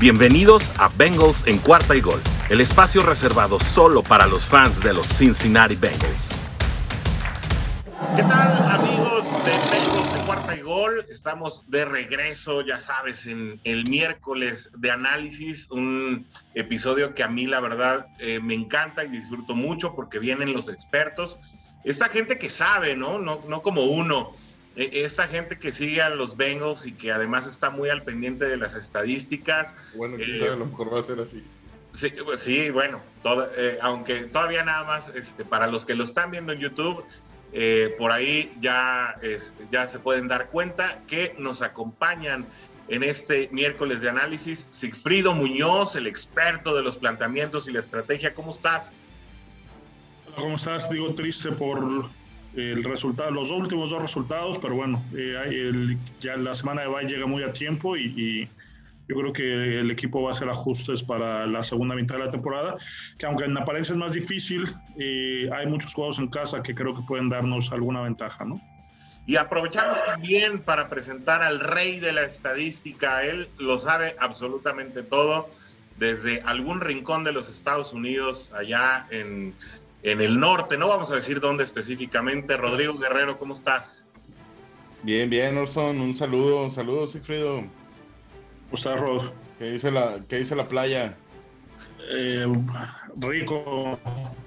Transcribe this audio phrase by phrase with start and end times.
[0.00, 4.94] Bienvenidos a Bengals en cuarta y gol, el espacio reservado solo para los fans de
[4.94, 6.28] los Cincinnati Bengals.
[8.14, 11.04] ¿Qué tal amigos de Bengals en cuarta y gol?
[11.08, 17.48] Estamos de regreso, ya sabes, en el miércoles de análisis, un episodio que a mí
[17.48, 21.40] la verdad eh, me encanta y disfruto mucho porque vienen los expertos,
[21.82, 23.18] esta gente que sabe, ¿no?
[23.18, 24.30] No, no como uno
[24.78, 28.56] esta gente que sigue a los Bengals y que además está muy al pendiente de
[28.56, 29.74] las estadísticas.
[29.96, 31.44] Bueno, quién sabe, a lo mejor va a ser así.
[31.92, 33.00] Sí, pues sí bueno,
[33.56, 37.04] eh, aunque todavía nada más, este, para los que lo están viendo en YouTube,
[37.52, 39.18] eh, por ahí ya,
[39.72, 42.46] ya se pueden dar cuenta que nos acompañan
[42.88, 48.34] en este miércoles de análisis Sigfrido Muñoz, el experto de los planteamientos y la estrategia.
[48.34, 48.92] ¿Cómo estás?
[50.38, 50.88] ¿cómo estás?
[50.90, 52.08] Digo, triste por
[52.54, 57.26] el resultado, los últimos dos resultados, pero bueno, eh, ya la semana de bye llega
[57.26, 58.48] muy a tiempo y,
[59.08, 62.30] yo creo que el equipo va a hacer ajustes para la segunda mitad de la
[62.30, 62.76] temporada,
[63.16, 66.94] que aunque en apariencia es más difícil, eh, hay muchos juegos en casa que creo
[66.94, 68.60] que pueden darnos alguna ventaja, ¿no?
[69.26, 75.48] Y aprovechamos también para presentar al rey de la estadística, él lo sabe absolutamente todo,
[75.98, 79.54] desde algún rincón de los Estados Unidos, allá en
[80.02, 82.56] en el norte, no vamos a decir dónde específicamente.
[82.56, 84.06] Rodrigo Guerrero, ¿cómo estás?
[85.02, 87.56] Bien, bien, Orson, un saludo, un saludo, Sigfrido.
[87.56, 89.30] ¿Cómo estás, Rod?
[89.58, 91.16] ¿Qué dice la, qué dice la playa?
[92.10, 92.46] Eh,
[93.16, 93.98] rico,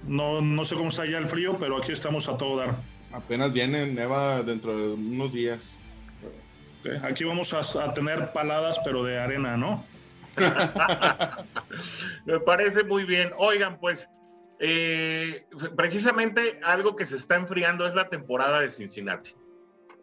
[0.07, 2.75] no, no sé cómo está allá el frío, pero aquí estamos a todo dar.
[3.11, 5.75] Apenas viene, neva dentro de unos días.
[7.03, 9.83] Aquí vamos a, a tener paladas, pero de arena, ¿no?
[12.25, 13.31] Me parece muy bien.
[13.37, 14.09] Oigan, pues
[14.63, 19.31] eh, precisamente algo que se está enfriando es la temporada de Cincinnati.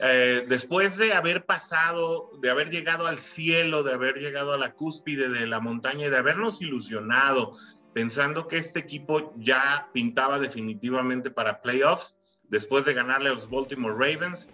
[0.01, 4.75] Eh, después de haber pasado, de haber llegado al cielo, de haber llegado a la
[4.75, 7.57] cúspide de la montaña y de habernos ilusionado
[7.93, 12.17] pensando que este equipo ya pintaba definitivamente para playoffs,
[12.49, 14.49] después de ganarle a los Baltimore Ravens,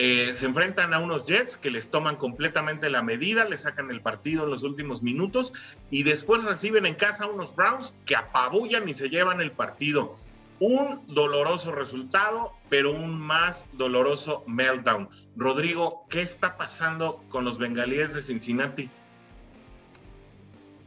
[0.00, 4.00] eh, se enfrentan a unos Jets que les toman completamente la medida, le sacan el
[4.00, 5.52] partido en los últimos minutos
[5.90, 10.16] y después reciben en casa a unos Browns que apabullan y se llevan el partido.
[10.60, 15.08] Un doloroso resultado, pero un más doloroso meltdown.
[15.36, 18.88] Rodrigo, ¿qué está pasando con los bengalíes de Cincinnati?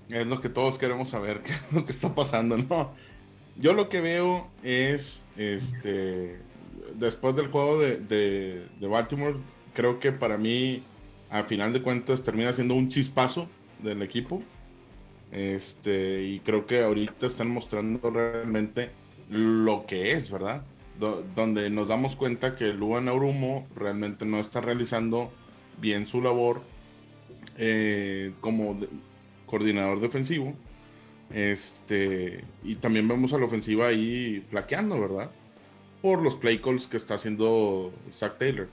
[0.07, 2.93] Es lo que todos queremos saber, qué es lo que está pasando, ¿no?
[3.57, 6.39] Yo lo que veo es, este,
[6.95, 9.35] después del juego de, Baltimore,
[9.73, 10.83] creo que para mí,
[11.29, 13.47] a final de cuentas, termina siendo un chispazo
[13.81, 14.41] del equipo.
[15.31, 18.91] Este, y creo que ahorita están mostrando realmente
[19.29, 20.63] lo que es, ¿verdad?
[21.35, 25.31] donde nos damos cuenta que Luan Aurumo realmente no está realizando
[25.79, 26.61] bien su labor
[27.57, 28.77] eh, como
[29.47, 30.53] coordinador defensivo.
[31.33, 35.31] Este, y también vemos a la ofensiva ahí flaqueando, ¿verdad?
[36.01, 38.67] Por los play calls que está haciendo Zach Taylor.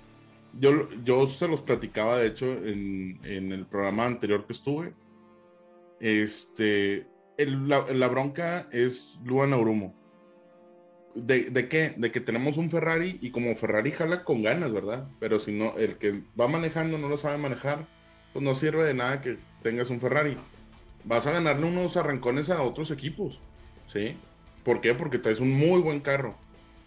[0.59, 4.95] Yo, yo se los platicaba, de hecho, en, el programa anterior que estuve.
[6.01, 7.07] Este,
[7.37, 9.95] la, bronca es Luan Aurumo.
[11.15, 11.95] ¿De, ¿De, qué?
[11.97, 15.09] De que tenemos un Ferrari y como Ferrari jala con ganas, ¿verdad?
[15.19, 17.87] Pero si no, el que va manejando no lo sabe manejar,
[18.33, 20.37] pues no sirve de nada que tengas un Ferrari.
[21.05, 23.41] Vas a ganarle unos arrancones a otros equipos,
[23.93, 24.17] ¿sí?
[24.65, 24.95] ¿Por qué?
[24.95, 26.37] Porque traes un muy buen carro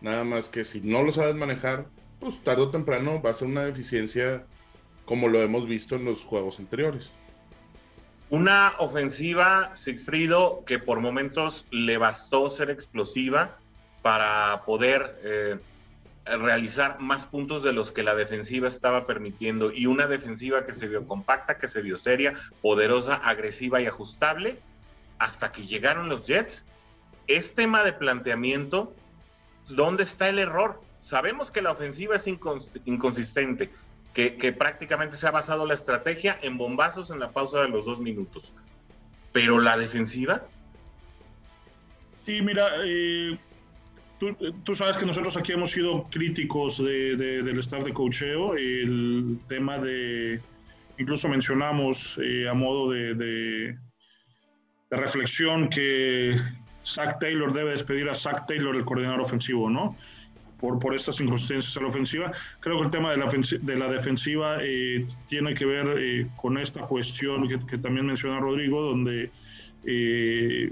[0.01, 1.85] Nada más que si no lo sabes manejar,
[2.19, 4.45] pues tarde o temprano va a ser una deficiencia
[5.06, 7.12] como lo hemos visto en los juegos anteriores.
[8.29, 13.57] Una ofensiva, Sigfrido, que por momentos le bastó ser explosiva
[14.01, 15.59] para poder eh,
[16.25, 20.88] realizar más puntos de los que la defensiva estaba permitiendo y una defensiva que se
[20.88, 24.59] vio compacta, que se vio seria, poderosa, agresiva y ajustable,
[25.19, 26.66] hasta que llegaron los Jets.
[27.28, 28.95] Es tema de planteamiento
[29.76, 30.82] ¿dónde está el error?
[31.02, 33.70] Sabemos que la ofensiva es inconsistente,
[34.14, 38.00] que, prácticamente se ha basado la estrategia en bombazos en la pausa de los dos
[38.00, 38.53] minutos.
[39.32, 40.44] Pero la defensiva.
[42.26, 43.38] Sí, mira, eh,
[44.20, 48.56] tú, sabes que nosotros aquí hemos sido críticos del staff de cocheo.
[48.56, 50.41] El tema de.
[50.97, 53.78] Incluso mencionamos eh, a modo de, de
[54.91, 56.38] reflexión que
[56.85, 59.95] Zach Taylor debe despedir a Zach Taylor, el coordinador ofensivo, ¿no?
[60.59, 62.31] Por, por estas circunstancias a la ofensiva.
[62.59, 66.57] Creo que el tema de la, de la defensiva eh, tiene que ver eh, con
[66.57, 69.31] esta cuestión que, también menciona Rodrigo, donde
[69.85, 70.72] eh,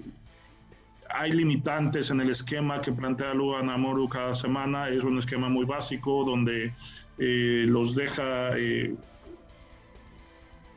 [1.09, 4.89] hay limitantes en el esquema que plantea Lugan Amoru cada semana.
[4.89, 6.71] Es un esquema muy básico donde
[7.17, 8.53] los deja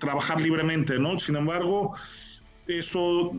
[0.03, 1.19] trabajar libremente, ¿no?
[1.19, 1.95] Sin embargo,
[2.67, 3.33] eso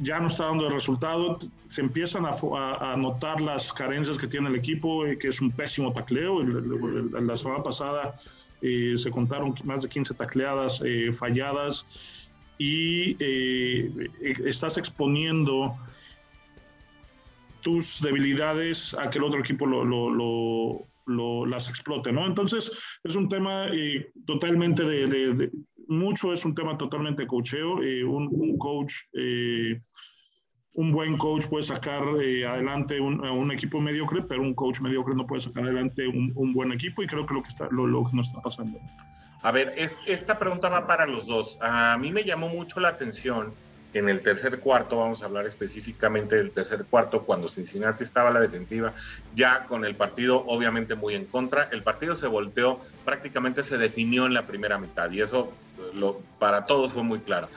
[0.00, 4.56] ya no está dando el resultado, se empiezan a, notar las carencias que tiene el
[4.56, 6.42] equipo, eh, que es un pésimo tacleo.
[6.42, 8.14] La semana pasada
[8.62, 11.86] eh, se contaron más de 15 tacleadas eh, falladas
[12.58, 13.16] y
[14.44, 15.76] estás exponiendo
[17.62, 22.26] tus debilidades a que el otro equipo lo, las explote, ¿no?
[22.26, 22.72] Entonces,
[23.04, 23.66] es un tema
[24.26, 25.50] totalmente de,
[25.88, 27.76] mucho es un tema totalmente de cocheo.
[27.76, 28.94] un, un, coach
[30.78, 35.12] un buen coach puede sacar eh, adelante un, un, equipo mediocre, pero un coach mediocre
[35.12, 37.84] no puede sacar adelante un, un buen equipo y creo que lo que, está, lo,
[37.84, 38.78] lo que nos está pasando.
[39.42, 41.58] A ver, es, esta pregunta va para los dos.
[41.60, 43.52] A mí me llamó mucho la atención
[43.92, 48.32] en el tercer cuarto, vamos a hablar específicamente del tercer cuarto, cuando Cincinnati estaba a
[48.32, 48.92] la defensiva,
[49.34, 54.26] ya con el partido obviamente muy en contra, el partido se volteó, prácticamente se definió
[54.26, 55.52] en la primera mitad y eso
[55.98, 57.48] lo, para todos fue muy claro.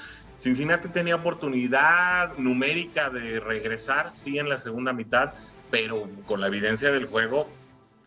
[0.42, 5.34] Cincinnati tenía oportunidad numérica de regresar, sí, en la segunda mitad,
[5.70, 7.48] pero con la evidencia del juego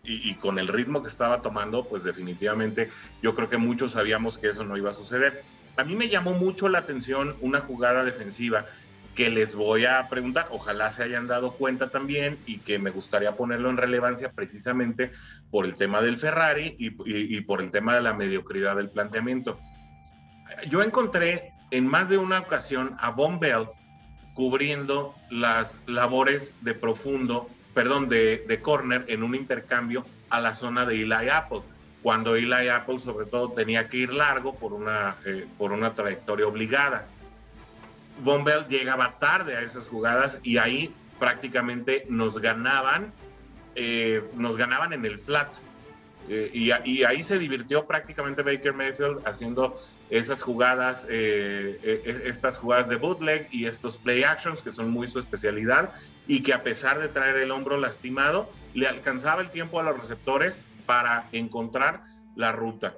[0.03, 2.91] y, con el ritmo que estaba tomando, pues definitivamente
[3.23, 5.43] yo creo que muchos sabíamos que eso no iba a suceder.
[5.77, 8.67] A mí me llamó mucho la atención una jugada defensiva
[9.15, 13.37] que les voy a preguntar, ojalá se hayan dado cuenta también y que me gustaría
[13.37, 15.13] ponerlo en relevancia precisamente
[15.51, 19.59] por el tema del Ferrari y, y por el tema de la mediocridad del planteamiento.
[20.69, 23.69] Yo encontré en más de una ocasión a Von Bell
[24.35, 31.03] cubriendo las labores de profundo, perdón, de, corner en un intercambio a la zona de
[31.03, 31.63] Eli Apple,
[32.03, 36.47] cuando Eli Apple sobre todo tenía que ir largo por una, eh, por una trayectoria
[36.47, 37.07] obligada.
[38.23, 43.13] Von Bell llegaba tarde a esas jugadas y ahí prácticamente nos ganaban,
[43.75, 45.49] eh, nos ganaban en el flat.
[46.29, 49.79] Eh, y, ahí se divirtió prácticamente Baker Mayfield haciendo
[50.15, 55.11] esas jugadas, eh, eh, estas jugadas de bootleg y estos play actions que son muy
[55.11, 55.93] su especialidad
[56.29, 59.99] y que a pesar de traer el hombro lastimado, le alcanzaba el tiempo a los
[59.99, 62.05] receptores para encontrar
[62.37, 62.97] la ruta.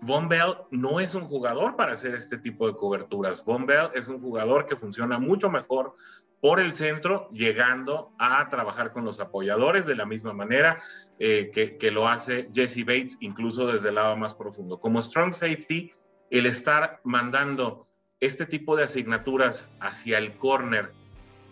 [0.00, 3.44] Von Bell no es un jugador para hacer este tipo de coberturas.
[3.44, 5.94] Von Bell es un jugador que funciona mucho mejor
[6.40, 10.82] por el centro, llegando a trabajar con los apoyadores de la misma manera
[11.20, 14.80] eh, que, que, lo hace Jesse Bates, incluso desde el lado más profundo.
[14.80, 15.92] Como strong safety,
[16.32, 17.86] el estar mandando
[18.18, 20.92] este tipo de asignaturas hacia el corner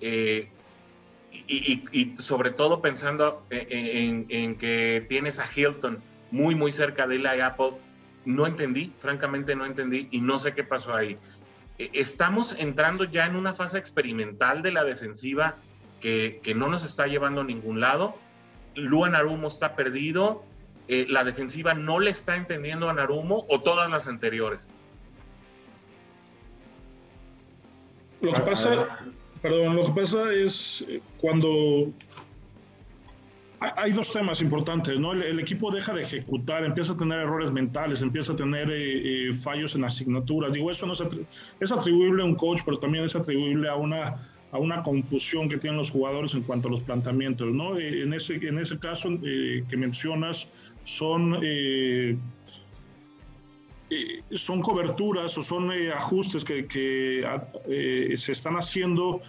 [0.01, 0.49] eh,
[1.47, 7.73] y, sobre todo pensando en, que tienes a Hilton muy, muy cerca de la Apple,
[8.25, 11.19] no entendí, francamente no entendí y no sé qué pasó ahí.
[11.79, 15.57] E, estamos entrando ya en una fase experimental de la defensiva
[16.01, 18.17] que, no nos está llevando a ningún lado.
[18.75, 20.43] Luan Arumo está perdido,
[20.93, 24.73] eh, la defensiva no le está entendiendo a Narumo o todas las anteriores?
[28.21, 28.99] Lo que pasa,
[29.41, 31.93] perdón, lo que pasa es eh, cuando
[33.61, 35.13] hay dos temas importantes, ¿no?
[35.13, 39.77] El, equipo deja de ejecutar, empieza a tener errores mentales, empieza a tener eh, fallos
[39.77, 40.53] en asignaturas.
[40.53, 41.05] Digo, eso no es,
[41.61, 44.17] es, atribuible a un coach, pero también es atribuible a una,
[44.53, 47.79] a una confusión que tienen los jugadores en cuanto a los planteamientos, ¿no?
[47.79, 50.49] en, ese, en ese caso que mencionas,
[50.85, 52.17] son, eh,
[53.91, 57.25] eh, son coberturas o son eh, ajustes que, que
[58.17, 59.21] se están haciendo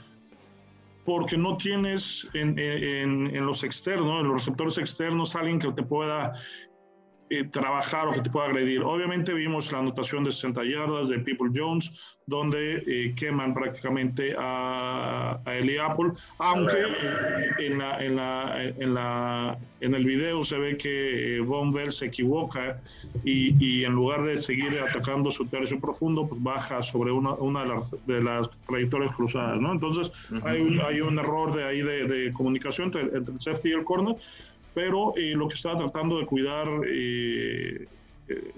[1.05, 5.84] porque no tienes en, en, en, los externos, en los receptores externos, alguien que te
[5.84, 6.34] pueda
[7.33, 8.83] eh, trabajar o que te pueda agredir.
[8.83, 15.39] Obviamente vimos la anotación de 60 yardas de People Jones, donde eh, queman prácticamente a,
[15.45, 20.57] a Eli Apple, aunque eh, en, la, en, la, en, la, en, el video se
[20.57, 22.81] ve que Von Bell se equivoca
[23.23, 27.61] y, y, en lugar de seguir atacando su tercio profundo, pues baja sobre una, una
[27.61, 29.71] de, las, de las trayectorias cruzadas, ¿no?
[29.71, 30.11] Entonces
[30.43, 33.71] hay, un, hay un error de ahí de, de comunicación entre, entre el safety y
[33.71, 34.17] el corner
[34.73, 37.87] pero eh, lo que estaba tratando de cuidar eh,
[38.27, 38.53] eh,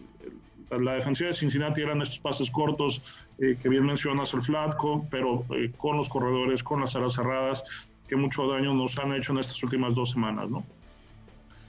[0.69, 3.01] la defensiva de Cincinnati eran estos pases cortos
[3.37, 4.75] que bien mencionas el flat,
[5.09, 5.45] pero
[5.77, 7.63] con los corredores, con las alas cerradas,
[8.07, 10.63] que mucho daño nos han hecho en estas últimas dos semanas, ¿no?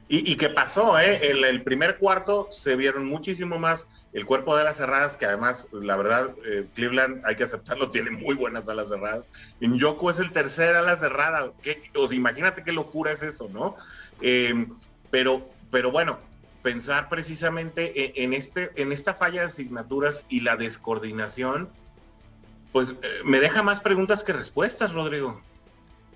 [0.06, 1.30] Y, qué pasó, ¿eh?
[1.30, 5.66] El, el, primer cuarto se vieron muchísimo más el cuerpo de alas cerradas, que además,
[5.72, 6.34] la verdad,
[6.74, 9.26] Cleveland, hay que aceptarlo, tiene muy buenas alas cerradas.
[9.60, 11.52] En Yoko es el tercer ala cerrada.
[11.62, 13.76] ¿Qué, o sea, imagínate qué locura es eso, ¿no?
[14.20, 14.70] Em,
[15.10, 16.18] pero, pero bueno,
[16.62, 21.68] pensar precisamente e, en, este, en esta falla de asignaturas y la descoordinación,
[22.72, 25.40] pues eh, me deja más preguntas que respuestas, Rodrigo.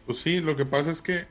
[0.07, 1.27] Pues sí, lo que pasa es que,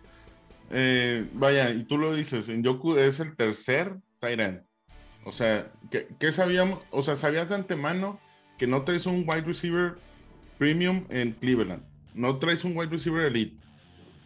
[0.72, 4.64] eh, vaya, y tú lo dices, en Yoku es el tercer Tyrant.
[5.26, 6.80] O sea, ¿qué, sabíamos?
[6.92, 8.20] O sea, ¿sabías de antemano
[8.58, 9.98] que no traes un wide receiver
[10.58, 11.84] premium en Cleveland.
[12.14, 13.58] No traes un wide receiver elite.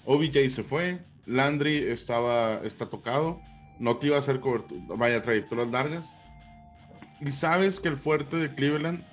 [0.05, 3.39] OBJ se fue, Landry estaba, está tocado,
[3.79, 6.13] no te iba a hacer cobertura, vaya trayectorias largas.
[7.19, 9.03] Y sabes que el fuerte de Cleveland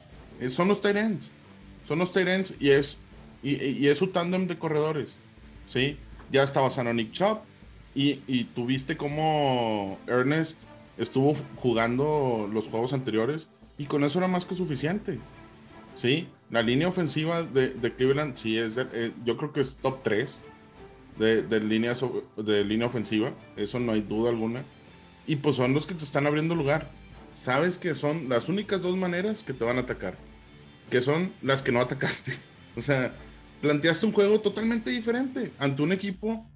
[0.48, 1.22] son los tight.
[1.86, 2.96] Son los tight y es,
[3.42, 5.10] y, es su tándem de corredores.
[5.68, 5.98] ¿sí?
[6.30, 7.42] Ya estaba Sanonic Chop
[7.94, 10.56] y, y tuviste como Ernest
[10.98, 13.46] estuvo jugando los juegos anteriores
[13.78, 15.18] y con eso era más que suficiente.
[15.96, 16.28] ¿sí?
[16.50, 20.36] La línea ofensiva de, de Cleveland, sí, es eh, yo creo que es top 3
[21.18, 21.94] de, de, línea,
[22.36, 24.62] de línea ofensiva, eso no hay duda alguna.
[25.26, 26.90] Y pues son los que te están abriendo lugar.
[27.34, 30.16] Sabes que son las únicas dos maneras que te van a atacar,
[30.90, 32.32] que son las que no atacaste.
[32.76, 33.12] O sea,
[33.60, 36.46] planteaste un juego totalmente diferente ante un equipo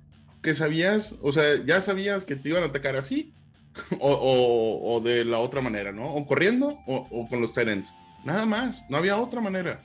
[0.41, 3.33] que sabías, o sea, ya sabías que te iban a atacar así
[3.99, 6.05] o, o, de la otra manera, ¿no?
[6.15, 7.93] O corriendo o, con los Terence.
[8.25, 9.83] Nada más, no había otra manera.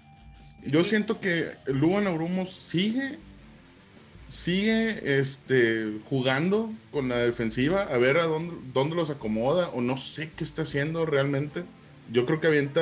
[0.66, 3.20] Yo siento que Luan Aurumos sigue
[4.28, 9.98] sigue este, jugando con la defensiva, a ver a dónde, dónde los acomoda, o no
[9.98, 11.64] sé qué está haciendo realmente.
[12.12, 12.82] Yo creo que avienta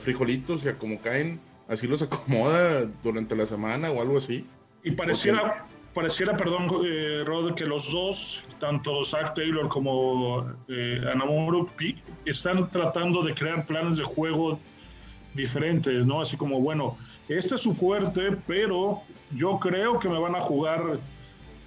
[0.00, 4.46] frijolitos y como caen, así los acomoda durante la semana o algo así.
[4.84, 11.68] Y pareciera, pareciera perdón, eh, Rod, que los dos, tanto Zach Taylor como eh, Anamuru,
[12.24, 14.60] están tratando de crear planes de juego
[15.34, 16.20] diferentes, ¿no?
[16.20, 16.96] Así como, bueno,
[17.28, 19.02] este es su fuerte, pero
[19.34, 20.98] yo creo que me van a jugar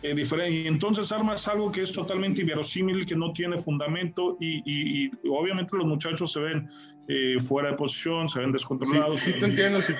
[0.01, 0.51] eh, diferente.
[0.51, 5.85] Y entonces armas algo que es totalmente inverosímil, que no tiene fundamento y, obviamente los
[5.85, 6.69] muchachos se ven
[7.07, 9.21] eh, fuera de posición, se ven descontrolados.
[9.21, 9.93] Sí, te entiendo, sí,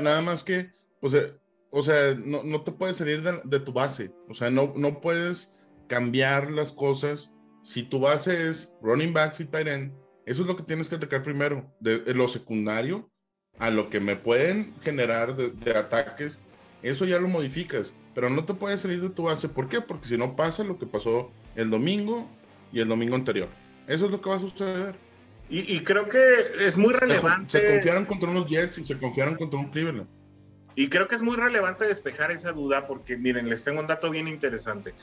[0.00, 1.22] nada más que, o sea,
[1.70, 5.52] o sea no, no te puedes salir de, tu base, o sea, no, no puedes
[5.88, 7.32] cambiar las cosas.
[7.62, 9.92] Si tu base es running backs y tight end,
[10.24, 11.70] eso es lo que tienes que atacar primero.
[11.80, 13.10] de lo secundario,
[13.60, 16.40] a lo que me pueden generar de, ataques,
[16.82, 17.92] eso ya lo modificas.
[18.14, 19.48] Pero no te puedes salir de tu base.
[19.48, 19.80] ¿Por qué?
[19.80, 22.28] Porque si no pasa lo que pasó el domingo
[22.72, 23.48] y el domingo anterior.
[23.86, 24.94] Eso es lo que va a suceder.
[25.52, 26.20] Y, creo que
[26.60, 27.58] es muy relevante.
[27.58, 30.06] Se, confiaron contra unos Jets y se confiaron contra un Cleveland.
[30.76, 34.10] Y creo que es muy relevante despejar esa duda porque, miren, les tengo un dato
[34.10, 34.94] bien interesante.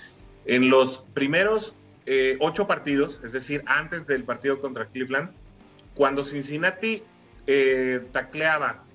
[0.45, 1.73] En los primeros
[2.05, 5.31] eh, ocho partidos, es decir, antes del partido contra Cleveland,
[5.93, 7.03] cuando Cincinnati
[7.45, 8.85] eh, tacleaba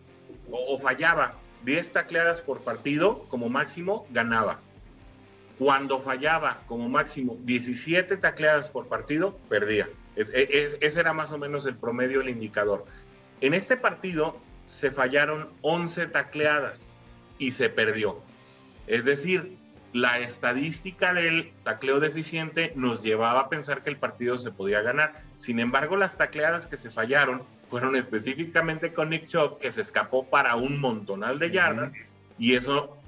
[0.50, 4.60] o, fallaba 10 tacleadas por partido, como máximo, ganaba.
[5.58, 9.88] Cuando fallaba como máximo 17 tacleadas por partido, perdía.
[10.16, 12.84] ese era más o menos el promedio, el indicador.
[13.40, 16.88] En este partido se fallaron 11 tacleadas
[17.38, 18.20] y se perdió.
[18.86, 19.56] Es decir,
[19.92, 25.14] la estadística del tacleo deficiente nos llevaba a pensar que el partido se podía ganar.
[25.36, 30.28] Sin embargo, las tacleadas que se fallaron fueron específicamente con Nick Chubb, que se escapó
[30.28, 31.94] para un montonal de yardas,
[32.36, 32.98] y eso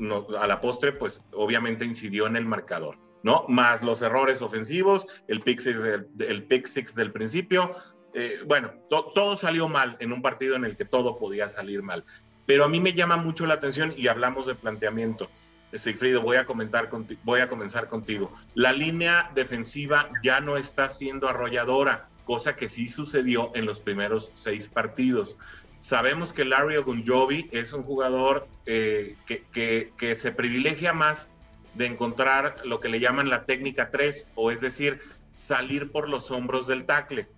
[0.41, 3.45] a la postre, pues obviamente incidió en el marcador, ¿no?
[3.47, 7.77] Más los errores ofensivos, el pick six del, el pick six del principio,
[8.15, 12.03] eh, bueno, todo salió mal en un partido en el que todo podía salir mal.
[12.47, 15.29] Pero a mí me llama mucho la atención y hablamos de planteamiento.
[15.75, 16.89] Sigfrido, voy a, comentar
[17.23, 18.33] voy a comenzar contigo.
[18.55, 24.31] La línea defensiva ya no está siendo arrolladora cosa que sí sucedió en los primeros
[24.35, 25.37] seis partidos.
[25.81, 31.29] Sabemos que Larry Ogunjobi es un jugador eh, que, se privilegia más
[31.75, 35.01] de encontrar lo que le llaman la técnica 3, o es decir,
[35.35, 37.29] salir por los hombros del tackle.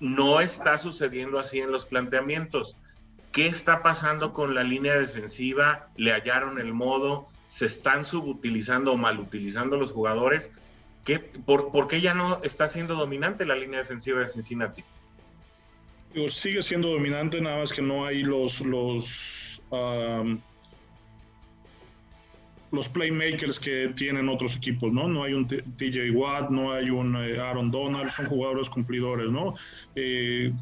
[0.00, 2.76] No está sucediendo así en los planteamientos.
[3.30, 5.88] ¿Qué está pasando con la línea defensiva?
[5.96, 7.28] ¿Le hallaron el modo?
[7.46, 10.50] ¿Se están subutilizando o malutilizando los jugadores?
[11.44, 14.84] Por, qué ya no está siendo dominante la línea defensiva de Cincinnati?
[16.28, 19.60] sigue siendo dominante, nada más que no hay los, los,
[22.72, 25.08] los playmakers que tienen otros equipos, ¿no?
[25.08, 29.54] No hay un TJ Watt, no hay un eh, Aaron Donald, son jugadores cumplidores, ¿no?
[29.94, 30.52] Eh,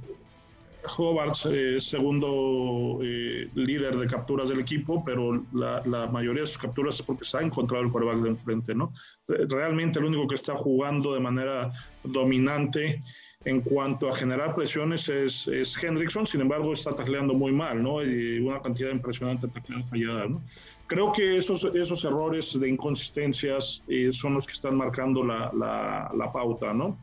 [0.97, 6.97] Hobart es segundo eh, líder de capturas del equipo, pero la, mayoría de sus capturas
[6.97, 8.93] es porque se ha encontrado el quarterback de enfrente, ¿no?
[9.27, 11.73] Realmente el único que está jugando de manera
[12.03, 13.03] dominante
[13.45, 15.49] en cuanto a generar presiones es,
[15.83, 17.97] Hendrickson, sin embargo está tacleando muy mal, ¿no?
[17.97, 20.43] Una cantidad impresionante de tacleadas falladas, ¿no?
[20.87, 26.11] Creo que esos, esos errores de inconsistencias eh, son los que están marcando la, la,
[26.15, 26.99] la pauta, ¿no?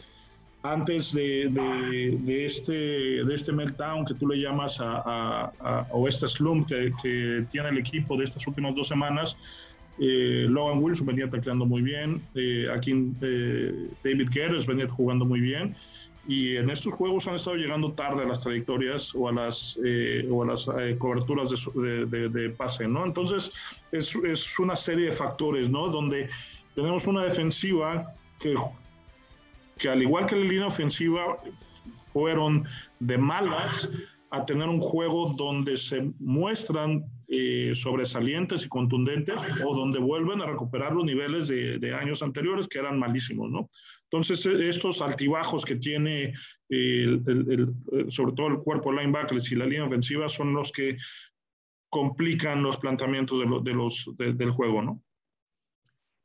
[0.64, 5.52] Antes de, de, este, de este meltdown que tú le llamas a,
[5.92, 9.38] o este slump que, que, tiene el equipo de estas últimas dos semanas,
[10.00, 15.42] eh, Logan Wilson venía tacleando muy bien, eh, aquí eh, David Guerres venía jugando muy
[15.42, 15.76] bien,
[16.28, 20.28] y en estos juegos han estado llegando tarde a las trayectorias o a las, eh,
[20.30, 23.06] o a las eh, coberturas de, de, de, pase, ¿no?
[23.06, 23.52] Entonces,
[23.92, 25.88] es, es, una serie de factores, ¿no?
[25.88, 26.30] Donde
[26.76, 28.56] tenemos una defensiva que,
[29.82, 31.38] que al igual que la línea ofensiva,
[32.14, 32.66] fueron
[33.00, 33.90] de malas
[34.30, 40.46] a tener un juego donde se muestran eh, sobresalientes y contundentes o donde vuelven a
[40.46, 43.70] recuperar los niveles de, años anteriores que eran malísimos, ¿no?
[44.04, 46.34] Entonces, e, estos altibajos que tiene
[46.70, 47.74] el,
[48.08, 50.98] sobre todo el cuerpo linebackers y la línea ofensiva son los que
[51.90, 55.02] complican los planteamientos de, lo, de los, de, del juego, ¿no?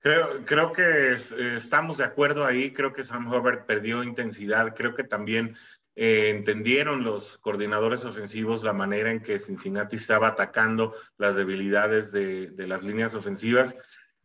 [0.06, 1.14] Creo, creo que
[1.56, 2.72] estamos de acuerdo ahí.
[2.72, 4.72] Creo que Sam Hubbard perdió intensidad.
[4.76, 5.56] Creo que también
[5.96, 12.52] eh, entendieron los coordinadores ofensivos la manera en que Cincinnati estaba atacando las debilidades de,
[12.52, 13.74] de, las líneas ofensivas.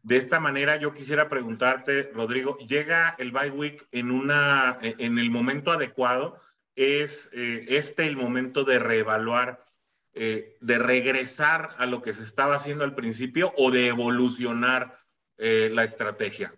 [0.04, 5.32] De esta manera, yo quisiera preguntarte, Rodrigo, ¿llega el bye week en, una, en el
[5.32, 6.40] momento adecuado?
[6.76, 9.66] ¿Es eh, este el momento de reevaluar,
[10.14, 15.01] eh, de regresar a lo que se estaba haciendo al principio o de evolucionar
[15.42, 16.54] eh, la estrategia?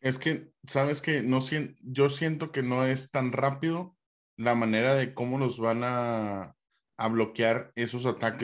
[0.00, 1.40] Es que, sabes que no
[1.82, 3.96] yo siento que no es tan rápido
[4.36, 6.56] la manera de cómo nos van a,
[6.96, 8.42] a bloquear esos ataques.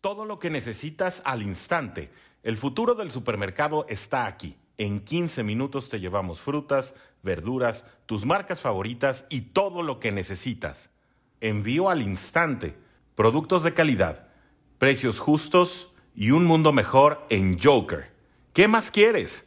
[0.00, 2.12] Todo lo que necesitas al instante.
[2.44, 4.56] El futuro del supermercado está aquí.
[4.78, 6.94] En 15 minutos te llevamos frutas,
[7.24, 10.90] verduras, tus marcas favoritas y todo lo que necesitas.
[11.40, 12.76] Envío al instante.
[13.16, 14.28] Productos de calidad,
[14.78, 18.10] precios justos y un mundo mejor en Joker.
[18.54, 19.46] ¿Qué más quieres?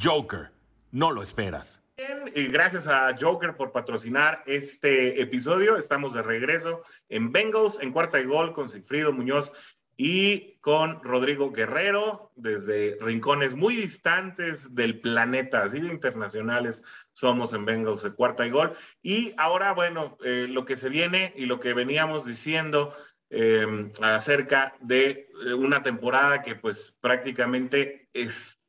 [0.00, 0.52] Joker,
[0.92, 1.82] no lo esperas.
[1.96, 5.76] Bien, y gracias a Joker por patrocinar este episodio.
[5.76, 9.52] Estamos de regreso en Bengals, en cuarta y gol con Sigfrido Muñoz
[9.96, 17.64] y con Rodrigo Guerrero desde rincones muy distantes del planeta, así de internacionales somos en
[17.64, 18.72] Bengals de cuarta y gol.
[19.02, 22.92] Y ahora, bueno, eh, lo que se viene y lo que veníamos diciendo
[23.36, 28.60] eh, acerca de una temporada que pues prácticamente es,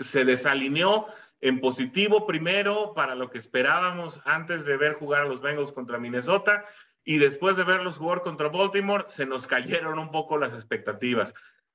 [0.00, 1.06] se desalineó
[1.40, 5.98] en positivo primero para lo que esperábamos antes de ver jugar a los Bengals contra
[5.98, 6.64] Minnesota
[7.04, 11.32] y después de verlos jugar contra Baltimore se nos cayeron un poco las expectativas.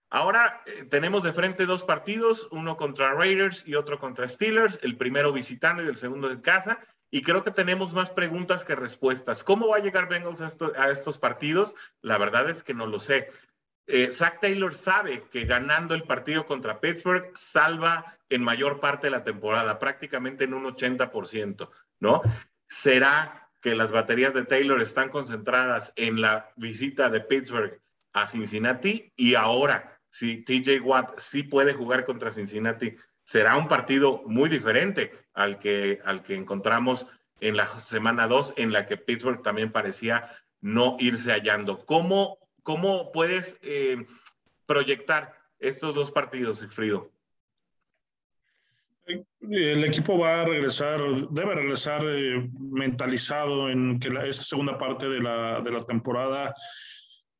[0.10, 4.98] Ahora eh, tenemos de frente dos partidos, uno contra Raiders y otro contra Steelers, el
[4.98, 6.80] primero visitando y el segundo en casa,
[7.14, 9.44] y creo que tenemos más preguntas que respuestas.
[9.44, 11.76] ¿Cómo va a llegar Bengals a, esto, a estos partidos?
[12.02, 13.30] La verdad es que no lo sé.
[13.86, 19.12] Eh, Zach Taylor sabe que ganando el partido contra Pittsburgh salva en mayor parte de
[19.12, 22.24] la temporada, prácticamente en un 80%, ¿no?
[22.68, 27.80] ¿Será que las baterías de Taylor están concentradas en la visita de Pittsburgh
[28.14, 34.24] a Cincinnati y ahora, si TJ Watt sí puede jugar contra Cincinnati, será un partido
[34.26, 37.08] muy diferente al que, al que encontramos
[37.40, 41.86] en la semana 2, en la que Pittsburgh también parecía no irse hallando.
[41.86, 44.06] ¿Cómo, cómo puedes eh,
[44.66, 47.12] proyectar estos dos partidos, Sigfrido?
[49.06, 55.10] El equipo va a regresar, debe regresar eh, mentalizado en que la, esta segunda parte
[55.10, 56.56] de la, de la temporada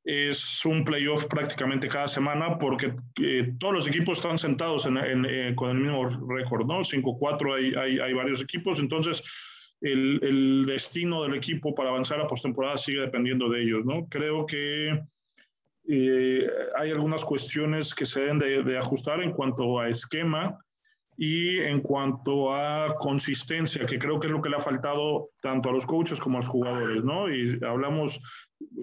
[0.04, 5.26] es un playoff prácticamente cada semana porque eh, todos los equipos están sentados en, en,
[5.26, 6.80] eh, con el mismo récord, ¿no?
[6.80, 9.24] 5-4 hay, hay, hay, varios equipos, entonces
[9.80, 14.08] el, el, destino del equipo para avanzar a postemporada sigue dependiendo de ellos, ¿no?
[14.10, 15.00] Creo que
[15.88, 20.58] eh, hay algunas cuestiones que se deben de, de ajustar en cuanto a esquema
[21.18, 25.70] y en cuanto a consistencia, que creo que es lo que le ha faltado tanto
[25.70, 27.30] a los coaches como a los jugadores, ¿no?
[27.30, 28.20] Y hablamos,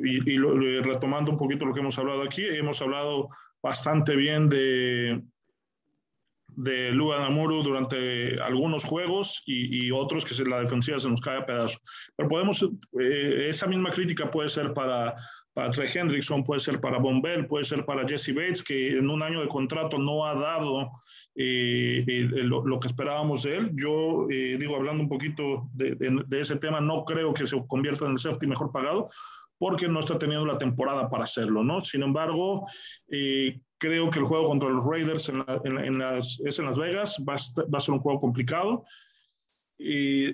[0.05, 3.29] y, y lo, retomando un poquito lo que hemos hablado aquí, hemos hablado
[3.63, 5.23] bastante bien de,
[6.57, 11.39] de Luga Namuru durante algunos juegos y, y, otros que la defensiva se nos cae
[11.39, 11.81] a pedazos.
[12.17, 12.63] Pero podemos,
[13.01, 15.15] eh, esa misma crítica puede ser para,
[15.55, 19.23] para Trey Hendrickson, puede ser para Bombell, puede ser para Jesse Bates, que en un
[19.23, 20.91] año de contrato no ha dado
[21.37, 23.71] eh, eh, lo, lo, que esperábamos de él.
[23.75, 27.57] Yo eh, digo, hablando un poquito de, de, de, ese tema, no creo que se
[27.67, 29.09] convierta en el safety mejor pagado
[29.61, 31.85] porque no está teniendo la temporada para hacerlo, ¿no?
[31.85, 32.67] Sin embargo,
[33.09, 36.65] eh, creo que el juego contra los Raiders en, la, en, en las, es en
[36.65, 38.85] Las Vegas, va a, va a ser un juego complicado.
[39.79, 40.33] Y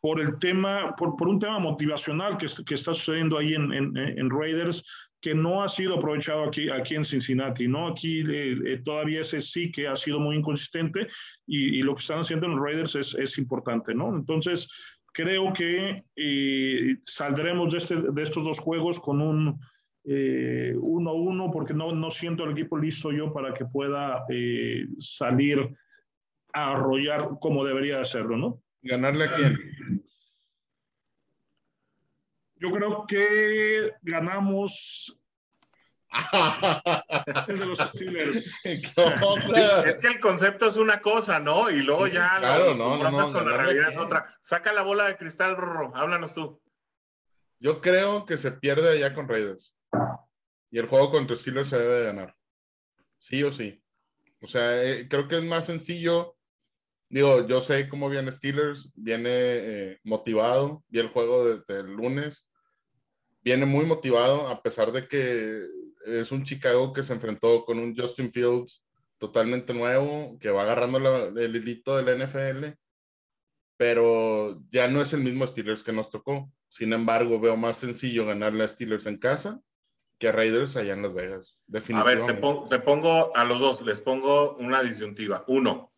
[0.00, 4.30] por el tema, por, por un tema motivacional que, que, está sucediendo ahí en, en,
[4.30, 4.84] Raiders,
[5.20, 7.88] que no ha sido aprovechado aquí, aquí en Cincinnati, ¿no?
[7.88, 11.08] Aquí eh, eh, todavía ese sí que ha sido muy inconsistente
[11.48, 14.14] y, y, lo que están haciendo en los Raiders es, es importante, ¿no?
[14.14, 14.68] Entonces,
[15.16, 19.58] creo que eh, saldremos de, este, de, estos dos juegos con un
[20.04, 25.74] 1-1 eh, porque no, no siento el equipo listo yo para que pueda eh, salir
[26.52, 28.62] a arrollar como debería hacerlo, ¿no?
[28.82, 30.04] ¿Ganarle a quién?
[32.56, 35.18] Yo creo que ganamos
[37.48, 38.64] el de los Steelers.
[38.64, 41.70] es que el concepto es una cosa, ¿no?
[41.70, 44.24] Y luego ya claro, no, no, con la realidad es otra.
[44.42, 46.60] Saca la bola de cristal, Rorro, háblanos tú.
[47.58, 49.74] Yo creo que se pierde allá con Raiders.
[50.70, 52.36] Y el juego contra Steelers se debe de ganar.
[53.18, 53.82] Sí o sí.
[54.40, 56.36] O sea, eh, creo que es más sencillo.
[57.08, 62.48] Digo, yo sé cómo viene Steelers, viene eh, motivado, vi el juego desde el lunes,
[63.42, 65.66] viene muy motivado, a pesar de que
[66.06, 68.84] es un Chicago que se enfrentó con un Justin Fields
[69.18, 70.98] totalmente nuevo, que va agarrando
[71.38, 72.66] el hilito de la NFL,
[73.76, 76.50] pero ya no es el mismo Steelers que nos tocó.
[76.68, 79.60] Sin embargo, veo más sencillo ganarle a Steelers en casa
[80.18, 81.58] que a Raiders allá en Las Vegas.
[81.94, 85.44] A ver, te, te pongo a los dos, les pongo una disyuntiva.
[85.46, 85.92] Uno,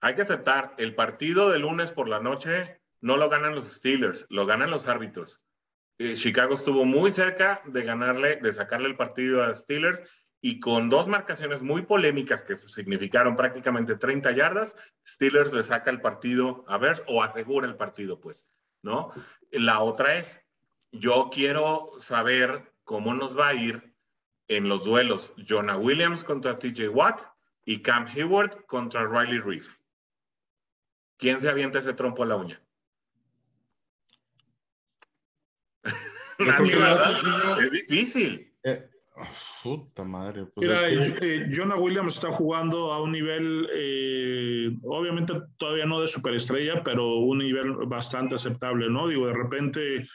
[0.00, 4.26] hay que aceptar, el partido de lunes por la noche no lo ganan los Steelers,
[4.28, 5.40] lo ganan los árbitros.
[5.98, 10.00] Eh, Chicago estuvo muy cerca de ganarle, de sacarle el partido a Steelers
[10.42, 16.00] y con dos marcaciones muy polémicas que significaron prácticamente 30 yardas, Steelers le saca el
[16.00, 18.46] partido a ver o asegura el partido, pues,
[18.82, 19.10] ¿no?
[19.50, 20.40] La otra es,
[20.92, 23.94] yo quiero saber cómo nos va a ir
[24.48, 27.22] en los duelos Jonah Williams contra TJ Watt
[27.64, 29.70] y Cam Hayward contra Riley Reese.
[31.16, 32.65] ¿Quién se avienta ese trompo a la uña?
[36.38, 38.52] Es difícil.
[38.64, 38.82] Eh,
[39.62, 40.46] puta madre.
[40.54, 46.08] Pues Mira, eh, Jonah Williams está jugando a un nivel, eh, obviamente todavía no de
[46.08, 49.08] superestrella, pero un nivel bastante aceptable, ¿no?
[49.08, 50.06] Digo, de repente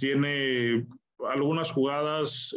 [0.00, 0.86] tiene
[1.28, 2.56] algunas jugadas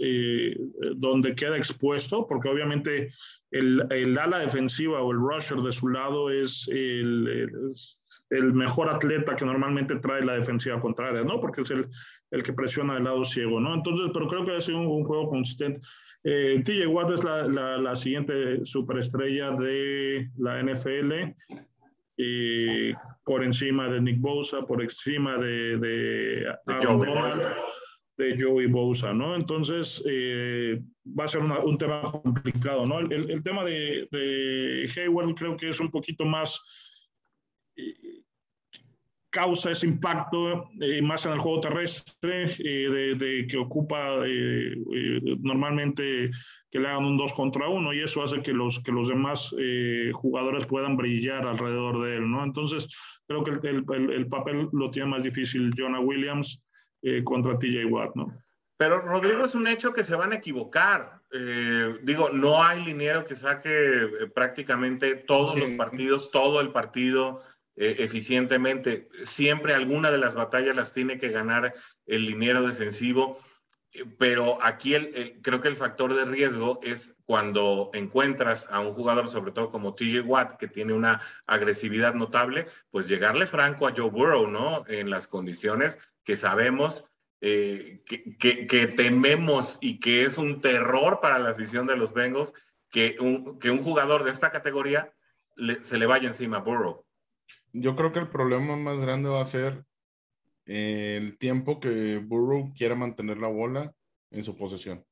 [0.96, 3.12] donde queda expuesto, porque obviamente
[3.52, 7.50] el, el, ala defensiva o el rusher de su lado es el,
[8.30, 11.42] el, mejor atleta que normalmente trae la defensiva contraria, ¿no?
[11.42, 11.90] Porque es el,
[12.32, 13.74] el que presiona del lado ciego, ¿no?
[13.74, 15.82] Entonces, pero creo que ha sido un, juego consistente.
[16.24, 21.34] Eh, TJ Watt es la, la, siguiente superestrella de la NFL,
[22.18, 26.54] eh, por encima de Nick Bosa, por encima de, de,
[28.18, 29.36] de Joey Bosa, ¿no?
[29.36, 30.82] Entonces, eh,
[31.18, 33.00] va a ser un tema complicado, ¿no?
[33.00, 36.62] El, el tema de, de, Hayward creo que es un poquito más
[39.30, 44.76] causa ese impacto eh, más en el juego terrestre, eh, de, que ocupa eh,
[45.42, 46.32] normalmente
[46.72, 49.54] que le hagan un 2 contra 1 y eso hace que los, que los demás
[50.14, 52.44] jugadores puedan brillar alrededor de él, ¿no?
[52.44, 52.88] Entonces,
[53.28, 56.64] creo que el, el, el papel lo tiene más difícil Jonah Williams
[57.24, 58.38] contra TJ Watt, ¿no?
[58.78, 61.22] Pero Rodrigo es un hecho que se van a equivocar.
[62.04, 67.42] digo, no hay liniero que saque prácticamente todos los partidos, todo el partido
[67.82, 69.08] eh, eficientemente.
[69.24, 71.74] Siempre alguna de las batallas las tiene que ganar
[72.06, 73.40] el liniero defensivo,
[73.94, 78.92] eh, pero aquí el, creo que el factor de riesgo es cuando encuentras a un
[78.94, 83.94] jugador, sobre todo como TJ Watt, que tiene una agresividad notable, pues llegarle franco a
[83.96, 84.84] Joe Burrow, ¿no?
[84.90, 87.06] En las condiciones que sabemos
[87.40, 92.54] eh, que, tememos y que es un terror para la afición de los Bengals
[92.92, 95.14] que un, que un jugador de esta categoría
[95.80, 97.06] se le vaya encima a Burrow
[97.74, 99.86] yo creo que el problema más grande va a ser
[100.66, 103.94] el tiempo que Burrow quiera mantener la bola
[104.32, 105.04] en su posesión.